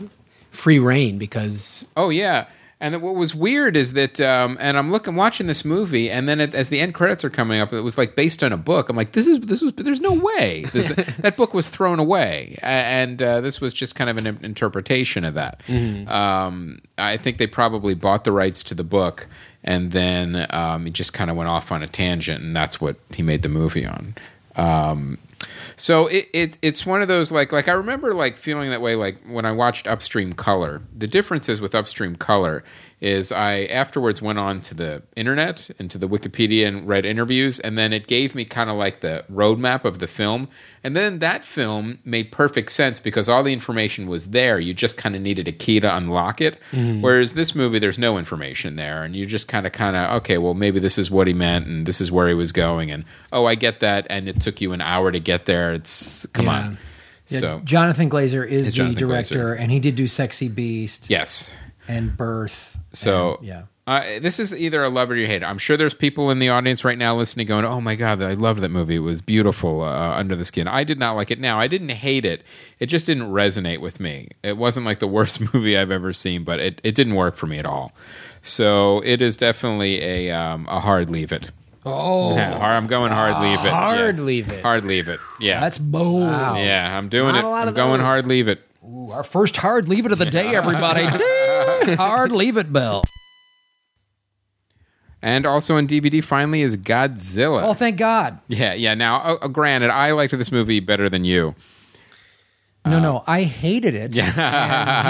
[0.51, 2.49] free reign because Oh yeah.
[2.79, 6.41] And what was weird is that, um, and I'm looking, watching this movie, and then
[6.41, 8.91] it, as the end credits are coming up, it was like based on a book.
[8.91, 10.89] I'm like, this is this was, there's no way this,
[11.21, 15.33] that book was thrown away, and uh, this was just kind of an interpretation of
[15.35, 15.63] that.
[16.07, 19.27] Um, I think they probably bought the rights to the book,
[19.65, 22.97] and then um, he just kind of went off on a tangent, and that's what
[23.15, 24.15] he made the movie on.
[24.57, 25.17] Um,
[25.77, 28.97] So it, it it's one of those like like I remember like feeling that way
[28.97, 30.83] like when I watched Upstream Color.
[30.97, 32.65] The difference is with Upstream Color
[32.99, 37.61] is I afterwards went on to the internet and to the Wikipedia and read interviews
[37.61, 40.49] and then it gave me kind of like the roadmap of the film.
[40.83, 44.59] And then that film made perfect sense because all the information was there.
[44.59, 46.59] You just kind of needed a key to unlock it.
[46.73, 47.03] Mm-hmm.
[47.03, 50.39] Whereas this movie there's no information there and you just kind of kind of okay
[50.39, 53.05] well maybe this is what he meant and this is where he was going and
[53.31, 55.75] oh I get that and it took you an hour to get there.
[55.75, 56.53] It's come Yeah.
[56.53, 56.79] on.
[57.29, 61.51] Yeah, so Jonathan Glazer is the Jonathan director, and he did do Sexy Beast yes.
[61.89, 62.76] and Birth.
[62.97, 63.63] So and- yeah.
[63.87, 65.45] uh, this is either a love or you hate it.
[65.47, 68.33] I'm sure there's people in the audience right now listening, going, "Oh my god, I
[68.35, 68.97] love that movie.
[68.97, 71.39] It was beautiful uh, under the skin." I did not like it.
[71.39, 72.43] Now I didn't hate it.
[72.81, 74.29] It just didn't resonate with me.
[74.43, 77.47] It wasn't like the worst movie I've ever seen, but it, it didn't work for
[77.47, 77.93] me at all.
[78.43, 81.51] So it is definitely a um, a hard leave it.
[81.89, 83.71] Oh, Yeah, I'm going hard leave it.
[83.71, 84.25] hard Yeah.
[84.25, 84.63] leave it.
[84.63, 85.21] Hard leave it.
[85.39, 86.23] Yeah, that's bold.
[86.23, 86.97] yeah.
[86.99, 87.69] I'm doing Not it.
[87.69, 88.05] I'm going those.
[88.05, 88.61] hard leave it.
[88.85, 91.03] Ooh, our first hard leave it of the day, everybody.
[91.85, 91.97] Ding!
[91.97, 93.05] hard leave it bell.
[95.23, 97.63] And also on DVD, finally is Godzilla.
[97.63, 98.39] Oh, thank God.
[98.49, 98.95] Yeah, yeah.
[98.95, 101.55] Now, uh, uh, granted, I liked this movie better than you.
[102.85, 104.15] No, no, I hated it.
[104.15, 104.27] Yeah.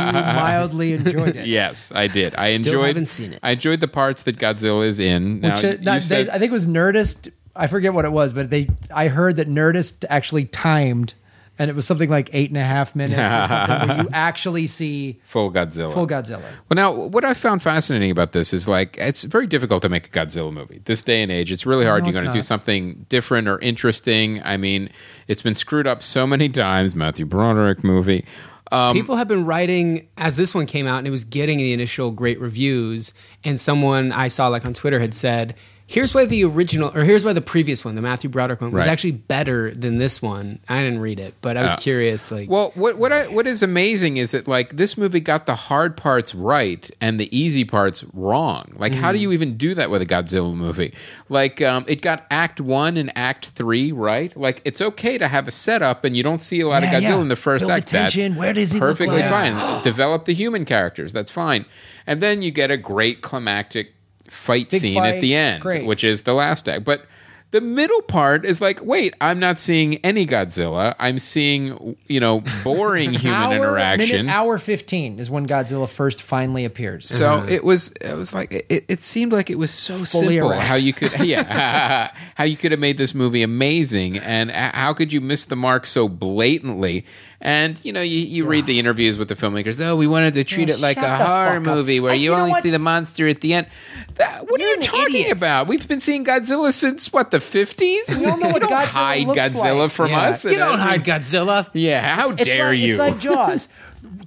[0.07, 1.47] And you mildly enjoyed it.
[1.47, 2.35] Yes, I did.
[2.35, 2.87] I Still enjoyed.
[2.87, 3.41] haven't seen it.
[3.43, 5.41] I enjoyed the parts that Godzilla is in.
[5.41, 7.31] Now, Which, uh, you not- they- I think it was Nerdist.
[7.55, 8.69] I forget what it was, but they.
[8.95, 11.13] I heard that Nerdist actually timed,
[11.59, 13.89] and it was something like eight and a half minutes or something.
[13.89, 15.93] where you actually see full Godzilla.
[15.93, 16.43] full Godzilla.
[16.69, 20.07] Well, now, what I found fascinating about this is like it's very difficult to make
[20.07, 20.81] a Godzilla movie.
[20.85, 22.03] This day and age, it's really hard.
[22.03, 24.43] No, You're going to do something different or interesting.
[24.43, 24.91] I mean,
[25.29, 26.95] it's been screwed up so many times.
[26.95, 28.25] Matthew Broderick movie.
[28.73, 31.73] Um, People have been writing as this one came out and it was getting the
[31.73, 33.15] initial great reviews.
[33.45, 35.55] And someone I saw like on Twitter had said,
[35.89, 38.87] "Here's why the original, or here's why the previous one, the Matthew Broderick one, was
[38.87, 42.31] actually better than this one." I didn't read it, but I was Uh, curious.
[42.33, 45.55] Like, Well, what what I, what is amazing is that like this movie got the
[45.55, 48.73] hard parts right and the easy parts wrong.
[48.77, 49.15] Like, how Mm.
[49.15, 50.93] do you even do that with a Godzilla movie?
[51.29, 54.37] Like, um, it got Act One and Act Three right.
[54.37, 57.03] Like, it's okay to have a setup and you don't see a lot Yeah, of
[57.03, 57.21] Godzilla yeah.
[57.23, 57.91] in the first Build the act.
[57.93, 58.17] That's.
[58.37, 59.31] Where does he look perfectly like?
[59.31, 59.83] fine.
[59.83, 61.13] Develop the human characters.
[61.13, 61.65] That's fine.
[62.09, 63.95] And then you get a great climactic
[64.31, 65.17] fight Big scene fight.
[65.17, 65.87] at the end, Great.
[65.87, 66.85] which is the last act.
[66.85, 67.05] But
[67.53, 70.95] the middle part is like, wait, I'm not seeing any Godzilla.
[70.99, 74.27] I'm seeing, you know, boring human hour, interaction.
[74.27, 77.09] Minute, hour fifteen is when Godzilla first finally appears.
[77.09, 77.49] So mm-hmm.
[77.49, 77.93] it was.
[78.01, 80.63] It was like it, it seemed like it was so Fully simple erect.
[80.63, 85.13] how you could yeah how you could have made this movie amazing and how could
[85.13, 87.05] you miss the mark so blatantly
[87.41, 90.45] and you know you, you read the interviews with the filmmakers oh we wanted to
[90.45, 92.63] treat Yeah, it like a horror movie where And you, you know only what?
[92.63, 93.67] see the monster at the end
[94.15, 95.37] that, what You're are you talking idiot.
[95.37, 98.71] about we've been seeing Godzilla since what the 50s We all know what you don't
[98.71, 99.91] Godzilla hide looks Godzilla like.
[99.93, 100.21] from yeah.
[100.23, 101.69] us you and don't every- hide Godzilla.
[101.73, 103.69] yeah how It's dare like, you It's like Jaws.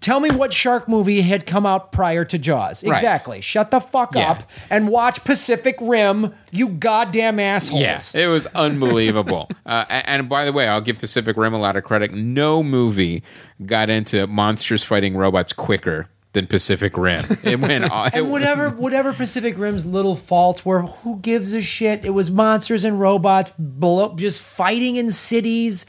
[0.01, 2.83] Tell me what shark movie had come out prior to Jaws.
[2.83, 2.95] Right.
[2.95, 3.41] Exactly.
[3.41, 4.31] Shut the fuck Yeah.
[4.31, 7.81] up and watch Pacific Rim, you goddamn assholes.
[7.81, 9.49] Yes, it was unbelievable.
[9.65, 12.13] uh, a- and by the way, I'll give Pacific Rim a lot of credit.
[12.13, 13.23] No movie
[13.65, 17.25] got into monsters fighting robots quicker than Pacific Rim.
[17.43, 17.85] It went.
[17.91, 22.05] all- And whatever whatever Pacific Rim's little faults were, who gives a shit?
[22.05, 25.85] It was monsters and robots below, just fighting in cities,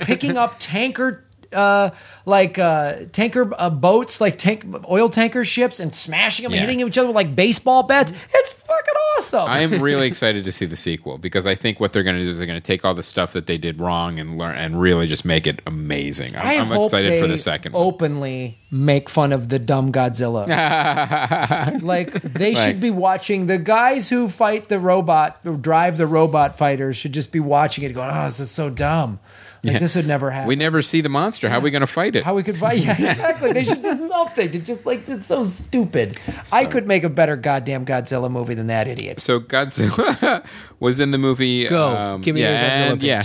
[0.00, 1.90] picking up tanker uh
[2.24, 6.60] like uh tanker uh, boats like tank oil tanker ships and smashing them Yeah.
[6.62, 10.44] and hitting each other with like baseball bats it's fucking awesome I am really excited
[10.44, 12.58] to see the sequel because I think what they're going to do is they're going
[12.60, 15.46] to take all the stuff that they did wrong and learn and really just make
[15.46, 16.36] it amazing.
[16.36, 17.72] I'm, I I'm hope excited they for the second.
[17.72, 17.82] one.
[17.84, 20.46] openly make fun of the dumb Godzilla.
[21.82, 26.58] like they should be watching the guys who fight the robot, who drive the robot
[26.58, 29.20] fighters, should just be watching it, going, "Oh, this is so dumb.
[29.66, 31.48] Like this would never happen." We never see the monster.
[31.48, 32.24] How are we going to fight it?
[32.24, 32.78] How we could fight?
[32.84, 33.52] Yeah, exactly.
[33.52, 34.50] they should do something.
[34.52, 36.18] to just like it's so stupid.
[36.52, 39.20] I could make a better goddamn Godzilla movie than that idiot.
[39.20, 40.44] so Godzilla
[40.80, 41.66] was in the movie.
[41.68, 41.88] Go.
[41.88, 43.08] um, Give me yeah, your Godzilla and- pitch.
[43.08, 43.22] yeah.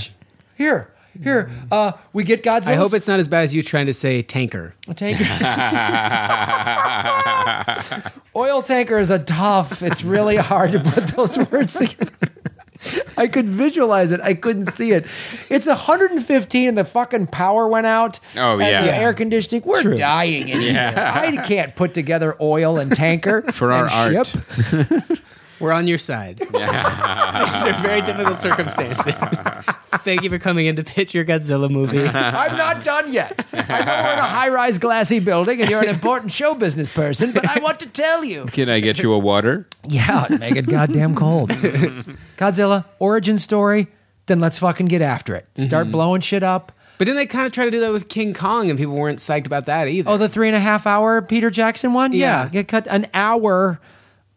[0.57, 1.51] Here, here.
[1.71, 2.67] Uh, we get Godzilla.
[2.69, 4.75] I hope it's not as bad as you trying to say tanker.
[4.87, 5.23] A Tanker.
[8.35, 9.81] Oil tanker is a tough.
[9.83, 12.11] It's really hard to put those words together.
[13.17, 14.19] I could visualize it.
[14.21, 15.05] I couldn't see it.
[15.49, 18.19] It's 115 and the fucking power went out.
[18.35, 18.83] Oh, and yeah.
[18.83, 19.63] The air conditioning.
[19.65, 19.95] We're True.
[19.95, 20.93] dying in here.
[20.97, 24.27] I can't put together oil and tanker For our and art.
[24.27, 25.19] ship.
[25.61, 26.39] We're on your side.
[26.39, 29.13] These are very difficult circumstances.
[30.03, 32.07] Thank you for coming in to pitch your Godzilla movie.
[32.07, 33.45] I'm not done yet.
[33.53, 37.31] I know we're in a high-rise glassy building and you're an important show business person,
[37.31, 38.45] but I want to tell you.
[38.45, 39.67] Can I get you a water?
[39.87, 41.51] Yeah, make it goddamn cold.
[42.37, 43.87] Godzilla origin story.
[44.27, 45.47] then let's fucking get after it.
[45.57, 45.91] Start Mm-hmm.
[45.91, 46.71] blowing shit up.
[46.97, 49.17] But didn't they kind of try to do that with King Kong, and people weren't
[49.17, 50.07] psyched about that either?
[50.09, 52.13] Oh, the three and a half hour Peter Jackson one?
[52.13, 52.43] Yeah.
[52.43, 52.49] Yeah.
[52.49, 53.79] Get cut an hour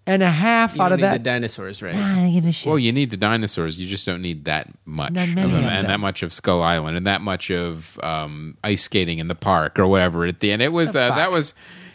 [0.06, 1.12] and a half you out don't of need that.
[1.18, 1.94] the dinosaurs, right?
[1.94, 2.68] I don't give a shit.
[2.68, 3.80] Well, you need the dinosaurs.
[3.80, 5.86] You just don't need that much Not of many them, of and them.
[5.86, 9.78] that much of Skull Island, and that much of um, ice skating in the park
[9.78, 10.24] or whatever.
[10.26, 11.16] At the end, it was uh, fuck?
[11.16, 11.54] that was,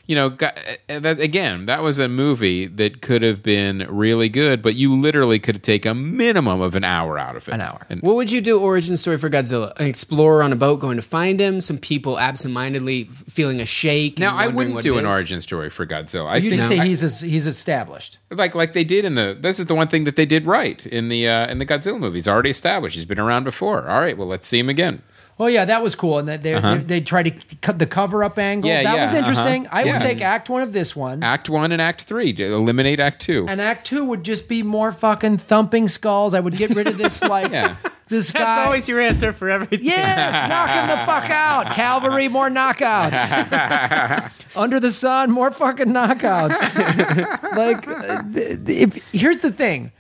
[0.10, 1.66] you know, uh, that again.
[1.66, 5.62] That was a movie that could have been really good, but you literally could have
[5.62, 7.54] taken a minimum of an hour out of it.
[7.54, 7.86] An hour.
[7.90, 9.72] And, What would you do origin story for Godzilla?
[9.80, 13.66] An explorer on a boat going to find him, some people absentmindedly f- feeling a
[13.66, 14.14] shake.
[14.14, 15.12] and now, I wouldn't what do an is?
[15.12, 16.26] origin story for Godzilla.
[16.28, 18.18] I you think just say I- he's he's established.
[18.32, 19.38] like like they did in the.
[19.40, 22.00] This is the one thing that they did right in the uh, in the Godzilla
[22.00, 22.28] movies.
[22.28, 22.96] Already established.
[22.96, 23.88] He's been around before.
[23.88, 24.18] All right.
[24.18, 25.04] Well, let's see him again.
[25.42, 28.26] Oh yeah, that was cool, and that they they, they tried to cut the cover
[28.26, 28.70] up angle.
[28.70, 28.82] Uh-huh.
[28.82, 29.68] Yeah, that yeah, was interesting.
[29.68, 29.78] uh-huh.
[29.78, 29.94] I Yeah.
[29.94, 32.34] would take Act One of this one, Act one and Act three.
[32.34, 33.46] to Eliminate Act two.
[33.48, 36.34] and Act Two would just be more fucking thumping skulls.
[36.34, 37.78] I would get rid of this like Yeah.
[38.10, 38.40] this guy.
[38.40, 39.80] That's always your answer for everything.
[39.84, 41.74] Yes, knock him the fuck out.
[41.74, 44.32] Calvary, more knockouts.
[44.58, 46.60] Under the sun, more fucking knockouts.
[47.56, 48.24] like, uh,
[48.68, 49.92] if, here's the thing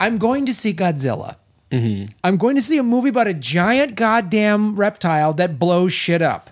[0.00, 1.36] I'm going to see Godzilla.
[1.70, 2.12] Mm-hmm.
[2.22, 6.50] I'm going to see a movie about a giant goddamn reptile that blows shit up.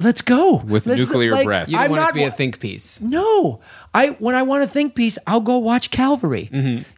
[0.00, 0.58] Let's go.
[0.58, 0.70] Mm-hmm.
[0.70, 1.68] With Let's- nuclear breath.
[1.68, 3.00] You don't I'm want it to be a think piece.
[3.00, 3.60] no,
[3.94, 6.48] I when I want a think piece, I'll go watch Calvary.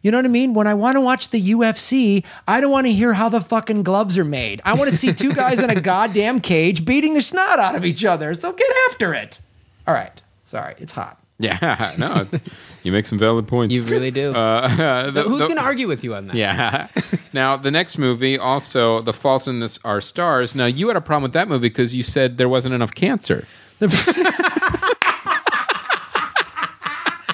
[0.01, 0.53] You know what I mean?
[0.55, 3.83] When I want to watch the UFC, I don't want to hear how the fucking
[3.83, 4.61] gloves are made.
[4.65, 7.85] I want to see two guys in a goddamn cage beating the snot out of
[7.85, 8.33] each other.
[8.33, 9.39] So get after it.
[9.85, 10.21] All right.
[10.43, 11.21] Sorry, it's hot.
[11.39, 12.43] Yeah, no, it's,
[12.87, 13.75] you make some valid points.
[13.75, 14.31] You really do.
[14.35, 16.35] Uh, the- Who's the- going to argue with you on that?
[16.35, 16.87] Yeah.
[17.33, 20.55] now the next movie, also, The Fault in This Our Stars.
[20.55, 23.45] Now you had a problem with that movie because you said there wasn't enough cancer.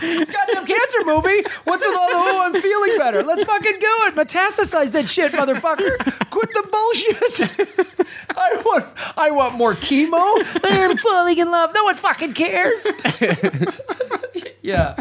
[0.05, 1.43] It's a goddamn cancer movie.
[1.65, 3.23] What's with all the oh I'm feeling better?
[3.23, 4.15] Let's fucking do it.
[4.15, 5.97] Metastasize that shit, motherfucker.
[6.29, 8.07] Quit the bullshit.
[8.37, 8.85] I want
[9.17, 10.43] I want more chemo.
[10.63, 11.71] I'm falling in love.
[11.73, 12.85] No one fucking cares.
[14.61, 14.95] yeah.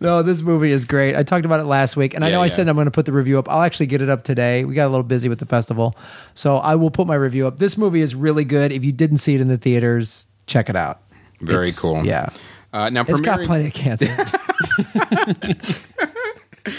[0.00, 1.14] No, this movie is great.
[1.14, 2.52] I talked about it last week, and I Yeah, know I yeah.
[2.52, 3.48] said I'm going to put the review up.
[3.48, 4.64] I'll actually get it up today.
[4.64, 5.94] We got a little busy with the festival,
[6.34, 7.58] so I will put my review up.
[7.58, 8.72] This movie is really good.
[8.72, 11.00] If you didn't see it in the theaters, check it out.
[11.40, 12.04] Very It's- cool.
[12.04, 12.30] Yeah,
[12.72, 14.06] Uh, now it's got premiering, plenty of cancer.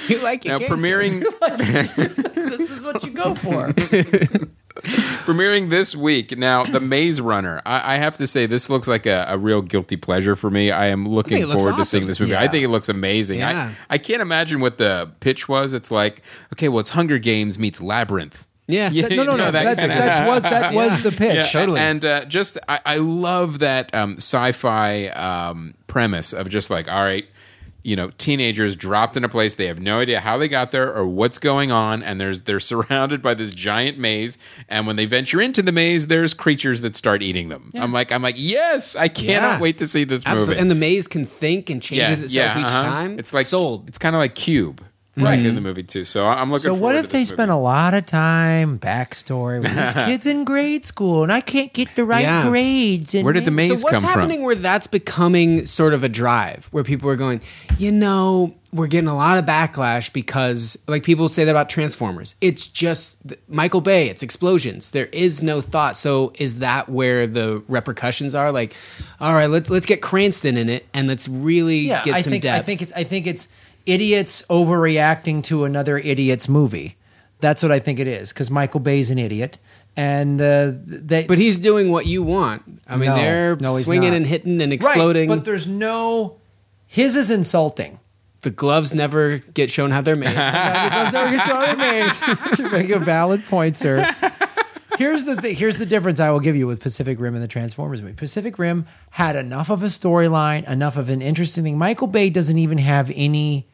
[0.07, 0.49] You like it?
[0.49, 1.19] now premiering
[2.57, 3.67] this is what you go for.
[5.25, 6.37] premiering this week.
[6.37, 7.61] Now the Maze Runner.
[7.65, 10.71] I, I have to say this looks like a, a real guilty pleasure for me.
[10.71, 12.35] I am looking it looks forward to seeing this movie.
[12.35, 13.39] I think it looks amazing.
[13.39, 13.73] Yeah.
[13.89, 15.73] I, I can't imagine what the pitch was.
[15.73, 16.21] It's like
[16.53, 18.47] okay, well, it's Hunger Games meets Labyrinth.
[18.67, 18.89] Yeah.
[18.91, 19.07] Yeah.
[19.11, 19.51] no, no, no.
[19.51, 21.35] that That's kinda- that's what that was the pitch.
[21.35, 21.79] Yeah, Totally.
[21.79, 27.03] And uh, just, I, I love that um, sci-fi um, premise of just like, all
[27.03, 27.25] right,
[27.83, 30.93] you know, teenagers dropped in a place they have no idea how they got there
[30.93, 34.37] or what's going on, and there's they're surrounded by this giant maze,
[34.69, 37.71] and when they venture into the maze, there's creatures that start eating them.
[37.75, 39.59] I'm like, I'm like, yes, I cannot Yeah.
[39.59, 40.53] wait to see this Absolutely.
[40.53, 40.61] movie.
[40.61, 42.81] And the maze can think and changes itself each uh-huh.
[42.81, 43.19] time.
[43.19, 43.89] It's like sold.
[43.89, 44.81] It's kind of like Cube,
[45.15, 45.47] right mm-hmm.
[45.49, 46.05] in the movie too.
[46.05, 46.63] So I'm looking.
[46.63, 50.25] So what if to they this spent a lot of time backstory with these kids
[50.25, 52.49] in grade school, and I can't get the right Yeah.
[52.49, 53.13] grades?
[53.13, 54.45] And Where did the maze so what's happening from?
[54.45, 57.41] where that's becoming sort of a drive where people are going
[57.77, 62.35] you know we're getting a lot of backlash because like people say that about transformers
[62.41, 67.61] it's just michael bay it's explosions there is no thought so is that where the
[67.67, 68.75] repercussions are like
[69.19, 72.31] all right let's let's get cranston in it and let's really Yeah, get I some
[72.31, 73.47] think depth I think it's I think it's
[73.85, 76.97] idiots overreacting to another idiot's movie.
[77.39, 79.57] That's what I think it is because Michael Bay's an idiot,
[79.97, 81.25] and uh, they.
[81.25, 84.17] but he's doing what you want i mean No, they're no, he's swinging not.
[84.17, 86.37] and hitting and right, exploding but there's no.
[86.87, 87.99] His is insulting.
[88.41, 92.11] the gloves never get shown how they're made Those are good job made.
[92.59, 94.09] You make a valid point, sir.
[94.97, 95.55] Here's the thing.
[95.55, 98.13] Here's the difference I will give you with Pacific Rim and the Transformers movie.
[98.13, 101.77] Pacific Rim had enough of a storyline, enough of an interesting thing.
[101.79, 103.65] Michael Bay doesn't even have any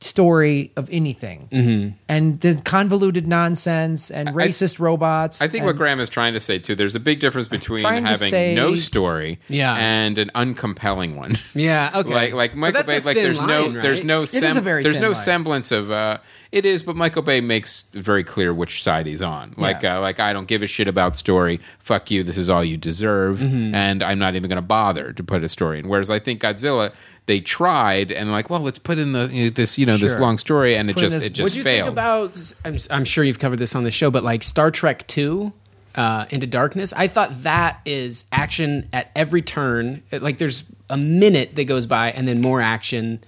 [0.00, 1.88] story of anything, Mm-hmm.
[2.08, 5.40] and the convoluted nonsense and racist robots.
[5.40, 6.74] I think and- what Graham is trying to say too.
[6.74, 9.74] There's a big difference between having say- no story, Yeah.
[9.74, 11.36] and an uncompelling one.
[11.54, 13.00] yeah okay like like Michael Bay.
[13.00, 15.14] Like thin there's no line, there's no is a very there's no line.
[15.14, 16.18] semblance of uh
[16.52, 19.54] it is, but Michael Bay makes very clear which side he's on.
[19.56, 19.98] Like Yeah.
[19.98, 21.60] uh, like I don't give a shit about story.
[21.80, 22.22] Fuck you.
[22.22, 23.74] This is all you deserve, Mm-hmm.
[23.74, 25.88] and I'm not even going to bother to put a story in.
[25.88, 26.92] Whereas I think Godzilla.
[27.26, 30.16] They tried and like, well, let's put in the you know, this you know this
[30.18, 31.86] long story, and Let's it just this- it just failed.
[31.86, 32.52] think about?
[32.64, 35.52] I'm, I'm sure you've covered this on the show, but like Star Trek Two,
[35.96, 40.02] uh, Into Darkness, I thought that is action at every turn.
[40.12, 43.18] It- Like there's a minute that goes by, and then more action.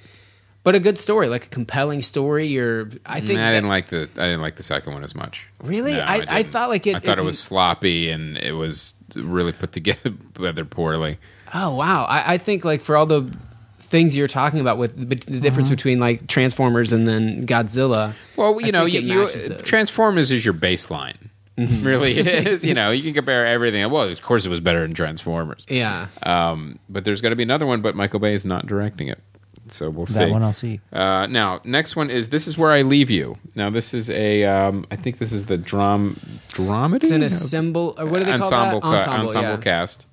[0.62, 2.46] but a good story, like a compelling story.
[2.46, 5.46] You're, I think, I didn't like the I didn't like the second one as much.
[5.62, 5.92] Really?
[5.94, 6.52] No, I- I didn't.
[6.52, 10.64] thought, like, it- I thought it, it- was sloppy and it was really put together
[10.70, 11.18] poorly.
[11.52, 12.04] Oh wow!
[12.04, 13.34] I, I think like for all the
[13.88, 18.14] things you're talking about with the, the difference between like Transformers and then Godzilla.
[18.36, 19.28] Well, you I know, you, you.
[19.62, 21.16] Transformers is your baseline.
[21.56, 22.64] Really is.
[22.64, 23.90] You know, you can compare everything.
[23.90, 25.66] Well, of course, it was better than Transformers.
[25.68, 26.06] Yeah.
[26.22, 29.20] Um, but there's going to be another one, but Michael Bay is not directing it.
[29.70, 30.20] So we'll see.
[30.20, 30.80] That one I'll see.
[30.92, 33.36] Uh, now, next one is This Is Where I Leave You.
[33.54, 36.18] Now, this is a, um, I think this is the dram,
[36.50, 36.96] dramedy?
[36.96, 39.04] It's an ensemble, or what do they ensemble, call that?
[39.04, 39.56] ca- ensemble yeah.
[39.56, 40.06] cast.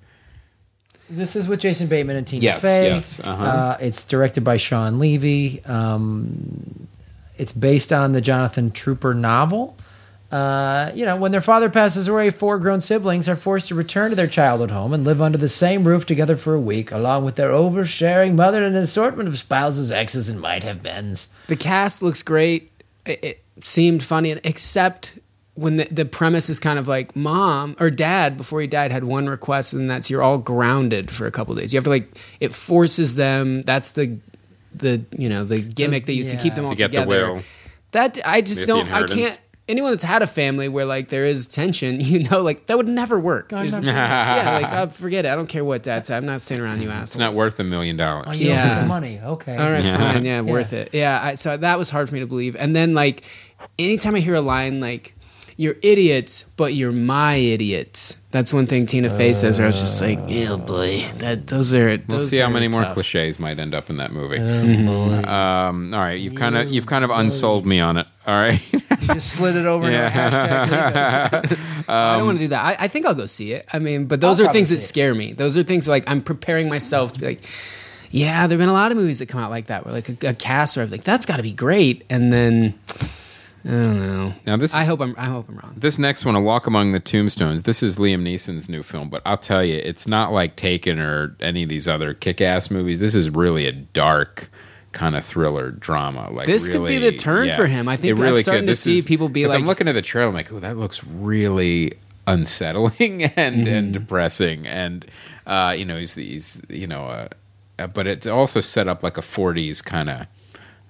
[1.08, 2.86] This is with Jason Bateman and Tina Yes, Fey.
[2.88, 3.44] yes, uh-huh.
[3.44, 5.64] Uh, it's directed by Shawn Levy.
[5.64, 6.88] Um,
[7.38, 9.76] it's based on the Jonathan Tropper novel.
[10.32, 14.10] Uh, you know, when their father passes away, four grown siblings are forced to return
[14.10, 17.24] to their childhood home and live under the same roof together for a week, along
[17.24, 21.28] with their oversharing mother and an assortment of spouses, exes, and might have beens.
[21.46, 22.72] The cast looks great.
[23.04, 25.12] It, it seemed funny, except
[25.56, 29.04] when the, the premise is kind of like mom or dad before he died had
[29.04, 31.72] one request, and that's you're all grounded for a couple days.
[31.72, 33.62] You have to like it forces them.
[33.62, 34.18] That's the
[34.74, 37.34] the you know the gimmick they used to keep them all To get the together.
[37.34, 37.42] will.
[37.92, 38.92] That I just Get don't.
[38.92, 39.38] I can't.
[39.68, 42.86] Anyone that's had a family where like there is tension, you know, like that would
[42.86, 43.52] never work.
[43.52, 45.28] I'm There's- not- yeah, like oh, forget it.
[45.28, 46.18] I don't care what dad said.
[46.18, 46.92] I'm not staying around you mm.
[46.92, 47.10] assholes.
[47.10, 48.26] It's not worth a million dollars.
[48.28, 48.80] Oh, you don't Yeah.
[48.82, 49.18] the money.
[49.20, 49.56] Okay.
[49.56, 49.96] All right, Yeah.
[49.96, 50.90] fine, yeah, worth it.
[50.92, 52.54] Yeah, I, so that was hard for me to believe.
[52.54, 53.24] And then like,
[53.76, 55.14] anytime I hear a line like,
[55.56, 59.58] "You're idiots, but you're my idiots," that's one thing Tina Fey says.
[59.58, 62.50] Where I was just like, "Yeah, boy, that those are." We'll those see how are
[62.50, 64.38] many more cliches might end up in that movie.
[64.38, 68.06] Oh, Um, all right, you've kind of you've kind of unsold me on it.
[68.26, 68.80] All right, You
[69.14, 71.42] just slid it over into a hashtag.
[71.50, 71.88] leave it.
[71.88, 72.62] I don't want to do that.
[72.64, 73.66] I, I think I'll go see it.
[73.72, 74.88] I mean, but those I'll are things that see it.
[74.88, 75.32] scare me.
[75.32, 77.44] Those are things like I'm preparing myself to be like,
[78.10, 80.28] yeah, there've been a lot of movies that come out like that, where like a,
[80.30, 82.74] a cast, where I'm like, that's got to be great, and then
[83.66, 84.34] I don't know.
[84.46, 85.14] now this I hope I'm.
[85.18, 85.74] I hope I'm wrong.
[85.76, 89.22] This next one, A Walk Among the Tombstones, this is Liam Neeson's new film, but
[89.26, 93.00] I'll tell you, it's not like Taken or any of these other kick ass movies.
[93.00, 94.48] This is really a dark
[94.92, 96.30] kind of thriller drama.
[96.30, 97.88] Like This could be the turn for him.
[97.88, 98.66] I think it I'm starting could.
[98.66, 100.76] to This see is- people like, I'm looking at the trailer, I'm like, oh, that
[100.76, 101.92] looks really
[102.26, 105.04] unsettling and and depressing, and
[105.46, 107.28] uh, you know, he's these, you know, uh,
[107.78, 110.26] uh, but it's also set up like a 40s kind of.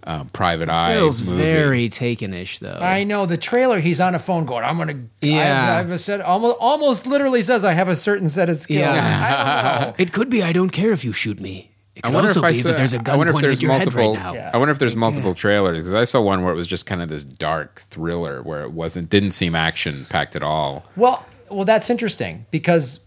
[0.06, 1.42] Uh, private Feels eyes movie.
[1.42, 2.78] very taken-ish though.
[2.80, 3.80] I know the trailer.
[3.80, 5.72] He's on a phone going, "I'm gonna." Yeah.
[5.74, 6.20] I have a set.
[6.20, 8.92] Almost, almost literally says, "I have a certain set of skills." Yeah.
[8.94, 9.94] I don't know.
[9.98, 11.72] It could be I don't care if you shoot me.
[11.96, 13.30] It I could wonder also if I be saw, that there's a I gun wonder
[13.30, 14.14] if pointed there's at your multiple.
[14.14, 14.34] head right now.
[14.34, 14.50] Yeah.
[14.54, 17.02] I wonder if there's multiple trailers because I saw one where it was just kind
[17.02, 20.84] of this dark thriller where it wasn't didn't seem action packed at all.
[20.94, 23.00] Well, well, that's interesting because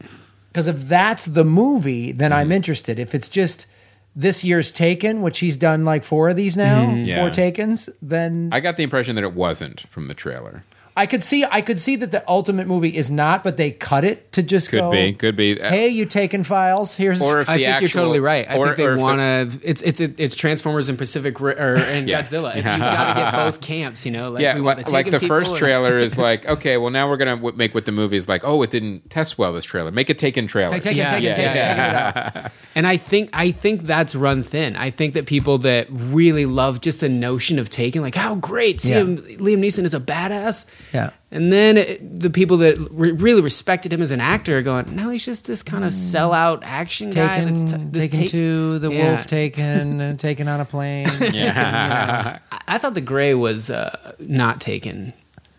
[0.52, 2.40] because if that's the movie, then Mm-hmm.
[2.40, 3.00] I'm interested.
[3.00, 3.68] If it's just
[4.16, 7.04] this year's Taken, which he's done like four of these now, Mm-hmm.
[7.04, 7.22] Yeah.
[7.22, 10.64] four Takens, then I got the impression that it wasn't from the trailer.
[10.98, 14.04] I could see I could see that the ultimate movie is not, but they cut
[14.04, 14.92] it to just Could go.
[14.92, 15.60] be, could be.
[15.62, 16.96] Uh, hey, you taken files?
[16.96, 18.50] Here's or if I the think actual, you're totally right.
[18.50, 19.60] I or- think they or if the- want to.
[19.70, 22.22] It's it's it's Transformers and Pacific Ri- or and Yeah.
[22.24, 22.56] Godzilla.
[22.56, 24.06] You got to get both camps.
[24.06, 26.18] You know, like yeah, we want like, the like the first people and- trailer is
[26.30, 28.42] like, okay, well now we're gonna w- make what the movie is like.
[28.44, 29.54] Oh, it didn't test well.
[29.54, 30.74] This trailer, make a Taken trailer.
[30.74, 32.12] Take, take Yeah, it, take yeah, it, take it, yeah.
[32.22, 32.52] take it out.
[32.76, 34.76] And I think I think that's run thin.
[34.76, 38.82] I think that people that really love just the notion of taking, like, how great,
[38.82, 39.00] see Yeah.
[39.00, 40.66] him, Liam Neeson is a badass.
[40.94, 41.12] Yeah.
[41.32, 44.96] And then it, the people that re- really respected him as an actor are going,
[44.96, 47.40] now he's just this kind of sellout action guy.
[47.40, 49.12] Taken, That's t- this taken take- to the Yeah.
[49.12, 51.08] wolf, taken, and taken on a plane.
[51.12, 55.14] I, I thought the Grey was uh, not taken.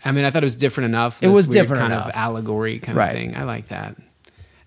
[0.05, 1.23] I mean, I thought it was different enough.
[1.23, 3.11] It this was weird different kind of of allegory kind Right.
[3.11, 3.37] of thing.
[3.37, 3.97] I like that.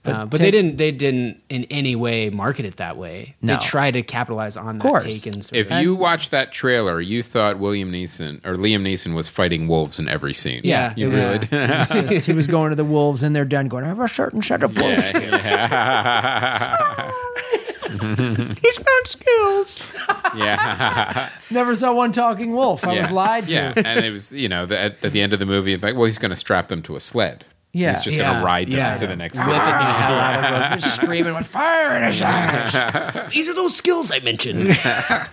[0.03, 0.77] But But, uh, but Ta- they didn't.
[0.77, 3.35] They didn't in any way market it that way.
[3.41, 3.53] No.
[3.53, 5.03] They tried to capitalize on course.
[5.03, 5.41] that taken.
[5.41, 9.29] Sort If of- you watched that trailer, you thought William Neeson or Liam Neeson was
[9.29, 10.59] fighting wolves in every scene.
[10.65, 11.69] Yeah, you it was- really did.
[12.11, 14.43] Just- he was going to the wolves in their den, going, "I have a certain
[14.43, 15.09] set of wolves."
[17.93, 19.91] he's got skills.
[20.35, 21.29] yeah.
[21.51, 22.85] Never saw one talking wolf.
[22.85, 23.53] I was lied to.
[23.53, 25.95] Yeah, and it was you know the, at, at the end of the movie, like,
[25.95, 27.45] well, he's going to strap them to a sled.
[27.75, 27.95] Yeah.
[27.95, 28.97] he's just going Yeah, to ride them yeah.
[28.97, 29.37] to the next.
[29.39, 30.43] Whipping the hell out
[30.73, 30.89] of them.
[30.91, 33.29] Screaming with fire in his eyes.
[33.33, 34.69] These are those skills I mentioned.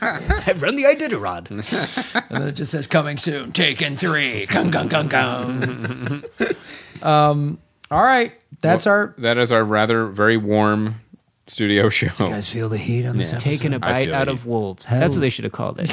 [0.00, 1.50] I've run the Iditarod.
[1.50, 4.46] And then it just says coming soon, taken three.
[4.46, 7.04] Gung gung gung gung.
[7.04, 7.58] um
[7.90, 8.32] all right.
[8.62, 11.00] That's our That is our rather very warm
[11.46, 12.06] studio show.
[12.24, 13.50] you guys feel the heat on this episode?
[13.50, 14.32] Taking a I bite out you.
[14.32, 14.86] of wolves.
[14.86, 14.98] Hell.
[15.00, 15.90] That's what they should have called it.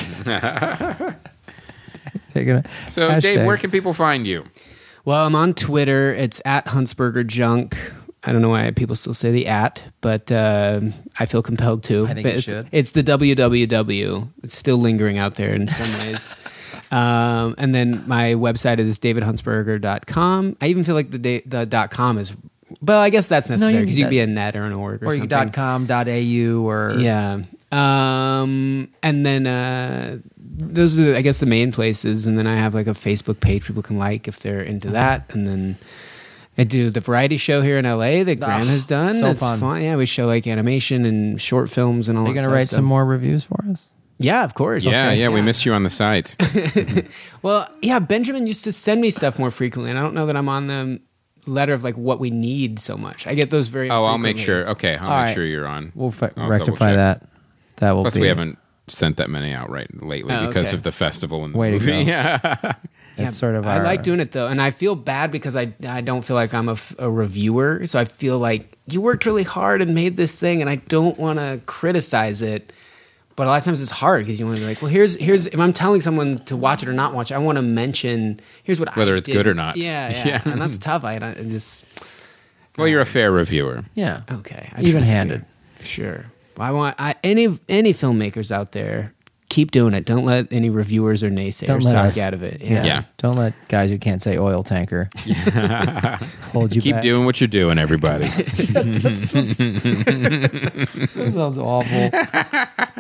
[2.34, 3.22] Taking a So, hashtag.
[3.22, 4.45] Dave, where can people find you?
[5.08, 6.14] Well, I'm on Twitter.
[6.14, 7.78] It's at Huntsberger Junk.
[8.26, 10.82] I don't know why people still say the at, but uh,
[11.18, 12.06] I feel compelled to.
[12.06, 12.68] I think But you it's, should.
[12.74, 14.30] It's the www.
[14.44, 16.20] It's still lingering out there in some ways.
[16.90, 20.58] Um, and then my website is davidhuntsberger.com.
[20.62, 22.32] I even feel like the da- the dot com is,
[22.82, 25.08] well, I guess that's necessary because you, could be a net or an org or,
[25.08, 25.28] or you something.
[25.28, 27.42] dot com dot au or Yeah.
[27.74, 30.20] Um, and then uh,
[30.58, 32.28] those are, the, I guess, the main places.
[32.28, 35.34] And then I have like a Facebook page people can like if they're into that.
[35.34, 35.78] And then
[36.58, 39.14] I do the variety show here in LA that Graham Ah, has done.
[39.14, 39.82] so it's fun.
[39.82, 42.26] Yeah, we show like animation and short films and all.
[42.26, 43.90] Are you that going to stuff, write so- some more reviews for us?
[44.20, 44.84] Yeah, of course.
[44.84, 46.36] Yeah, yeah, we missed you on the site.
[47.44, 50.36] Well, yeah, Benjamin used to send me stuff more frequently, and I don't know that
[50.36, 51.00] I'm on the
[51.46, 53.28] letter of like what we need so much.
[53.28, 53.92] I get those very.
[53.92, 54.44] Oh, I'll make frequently.
[54.64, 54.70] sure.
[54.72, 55.34] Okay, I'll All make right.
[55.36, 55.92] sure you're on.
[55.94, 56.96] We'll fi- I'll rectify check.
[56.96, 57.30] that.
[57.76, 58.22] That will Plus, be.
[58.22, 60.77] we haven't sent that many out right lately Oh, because okay.
[60.77, 62.05] of the festival and the Way to movie.
[62.05, 62.11] go.
[62.11, 62.73] Yeah.
[63.19, 63.65] It's sort of.
[63.65, 66.35] I our- like doing it though, and I feel bad because I I don't feel
[66.35, 70.18] like I'm a, a reviewer, so I feel like you worked really hard and made
[70.18, 72.72] this thing, and I don't want to criticize it.
[73.35, 75.15] But a lot of times it's hard because you want to be like, well, here's
[75.15, 77.64] here's if I'm telling someone to watch it or not watch it, I want to
[77.64, 79.34] mention here's what Whether I it's did.
[79.34, 79.77] good or not.
[79.77, 80.41] Yeah, yeah, Yeah.
[80.45, 81.03] and that's tough.
[81.03, 81.84] I, I just
[82.77, 83.84] well, you're a fair reviewer.
[83.95, 84.22] Yeah.
[84.31, 85.43] okay, Even handed.
[85.81, 86.26] Sure.
[86.58, 89.14] Well, I want I, any any filmmakers out there
[89.50, 90.06] keep doing it.
[90.06, 92.62] Don't let any reviewers or naysayers Don't let talk us- out of it.
[92.62, 92.84] Yeah.
[92.84, 93.04] Yeah.
[93.18, 95.10] Don't let guys who can't say oil tanker
[96.52, 97.02] hold you Keep back.
[97.04, 98.26] doing what you're doing, everybody.
[101.18, 102.10] That sounds awful.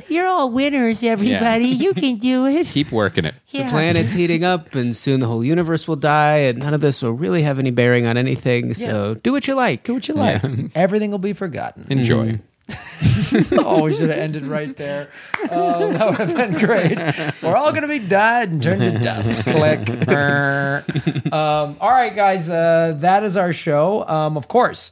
[0.07, 1.65] You're all winners, everybody.
[1.65, 2.67] You can do it.
[2.67, 3.35] Keep working it.
[3.51, 7.01] The planet's heating up, and soon the whole universe will die, and none of this
[7.01, 8.73] will really have any bearing on anything.
[8.73, 9.83] So do what you like.
[9.83, 10.41] Do what you like.
[10.75, 11.85] Everything will be forgotten.
[11.89, 12.27] Enjoy.
[12.27, 12.43] Mm-hmm.
[13.51, 15.09] oh, we should have ended right there.
[15.49, 16.97] Oh, that would have been great.
[17.41, 19.33] We're all going to be dead and turned to dust.
[19.43, 19.89] Click.
[21.31, 24.07] um, all right, guys, uh, that is our show.
[24.07, 24.91] Um, of course,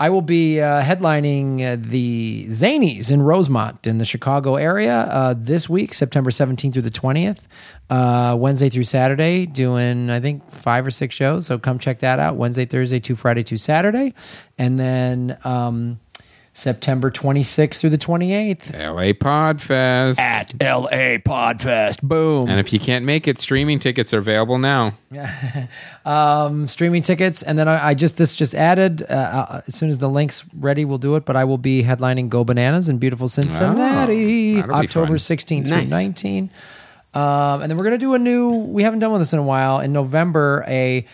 [0.00, 5.34] I will be uh, headlining uh, the Zanies in Rosemont in the Chicago area uh,
[5.36, 7.46] this week, September 17th through the 20th,
[7.90, 11.46] uh, Wednesday through Saturday, doing, I think, five or six shows.
[11.46, 14.14] So come check that out Wednesday, Thursday, two Friday, two Saturday.
[14.58, 15.38] And then.
[16.58, 20.18] September 26th through the 28th LA Podfest.
[20.18, 22.02] at LA Podfest.
[22.02, 22.48] Boom.
[22.48, 24.94] and if you can't make it, streaming tickets are available now.
[26.04, 27.42] Um, streaming tickets.
[27.42, 30.42] And then I, I just, this just added, uh, uh, as soon as the link's
[30.54, 31.26] ready, we'll do it.
[31.26, 35.36] But I will be headlining Go Bananas in beautiful Cincinnati, that'll October fun.
[35.36, 35.90] 16th through Nice.
[35.90, 36.50] 19.
[37.12, 37.22] Um,
[37.60, 39.42] and then we're going to do a new, we haven't done one this in a
[39.42, 41.04] while, in November, a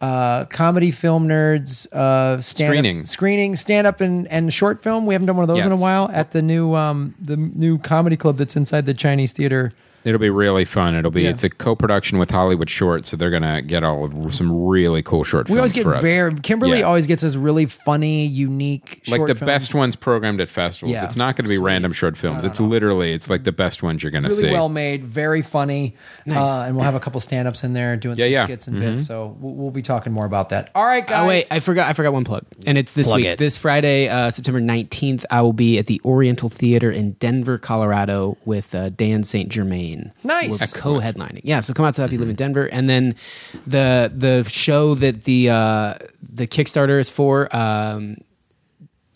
[0.00, 3.06] uh, comedy film nerds uh, stand Screening.
[3.06, 5.04] screening, stand up and, and short film.
[5.06, 7.78] We haven't done one of those in a while at the new um, the new
[7.78, 9.72] comedy club that's inside the Chinese theater.
[10.02, 10.94] It'll be really fun.
[10.94, 11.30] It'll be Yeah.
[11.30, 15.46] it's a co-production with HollyShorts, so they're gonna get all of some really cool short
[15.46, 15.50] films.
[15.50, 16.02] We films always get for us.
[16.02, 16.84] very Kimberly Yeah.
[16.86, 19.40] always gets us really funny, unique, like the films.
[19.40, 20.92] best ones programmed at festivals.
[20.94, 21.04] Yeah.
[21.04, 22.44] It's not going to be random short films.
[22.44, 24.50] it's literally it's like the best ones you're going to really see.
[24.50, 25.94] well made, very funny,
[26.24, 26.48] Nice.
[26.48, 28.44] uh, and we'll have a couple stand ups in there doing Yeah, some yeah.
[28.44, 29.06] skits and bits.
[29.06, 30.70] So we'll, we'll be talking more about that.
[30.74, 31.24] All right, guys.
[31.24, 31.88] Oh wait, I forgot.
[31.88, 33.26] I forgot one plug, and it's this Plug week.
[33.26, 33.38] it.
[33.38, 38.38] This Friday, uh, September nineteenth, I will be at the Oriental Theater in Denver, Colorado,
[38.46, 39.89] with uh, Dan Saint Germain.
[40.24, 40.60] Nice.
[40.60, 41.40] We're co-headlining.
[41.44, 43.14] Yeah, so come out to that if you live in Denver, and then
[43.66, 47.54] the the show that the uh, the Kickstarter is for.
[47.54, 48.18] Um,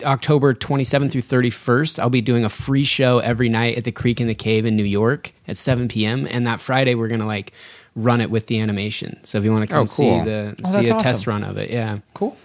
[0.03, 4.19] October 27th through 31st, I'll be doing a free show every night at the Creek
[4.19, 6.27] and the Cave in New York at 7 p.m.
[6.29, 7.53] And that Friday, we're gonna like
[7.95, 9.17] run it with the animation.
[9.23, 10.19] So if you want to come Oh, cool.
[10.19, 10.99] see the Oh, see a awesome.
[10.99, 11.99] test run of it, yeah.
[12.13, 12.35] cool.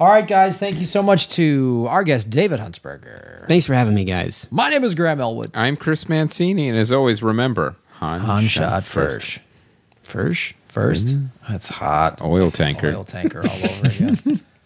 [0.00, 0.58] All right, guys.
[0.58, 3.48] Thank you so much to our guest David Huntsberger.
[3.48, 4.46] Thanks for having me, guys.
[4.48, 5.50] My name is Graham Elwood.
[5.54, 9.40] I'm Chris Mancini, and as always, remember Han, Han shot first.
[10.04, 10.54] First.
[10.68, 11.06] First.
[11.06, 11.52] Mm-hmm.
[11.52, 12.22] That's hot.
[12.22, 12.88] Oil tanker.
[12.88, 14.40] Oil tanker all over again.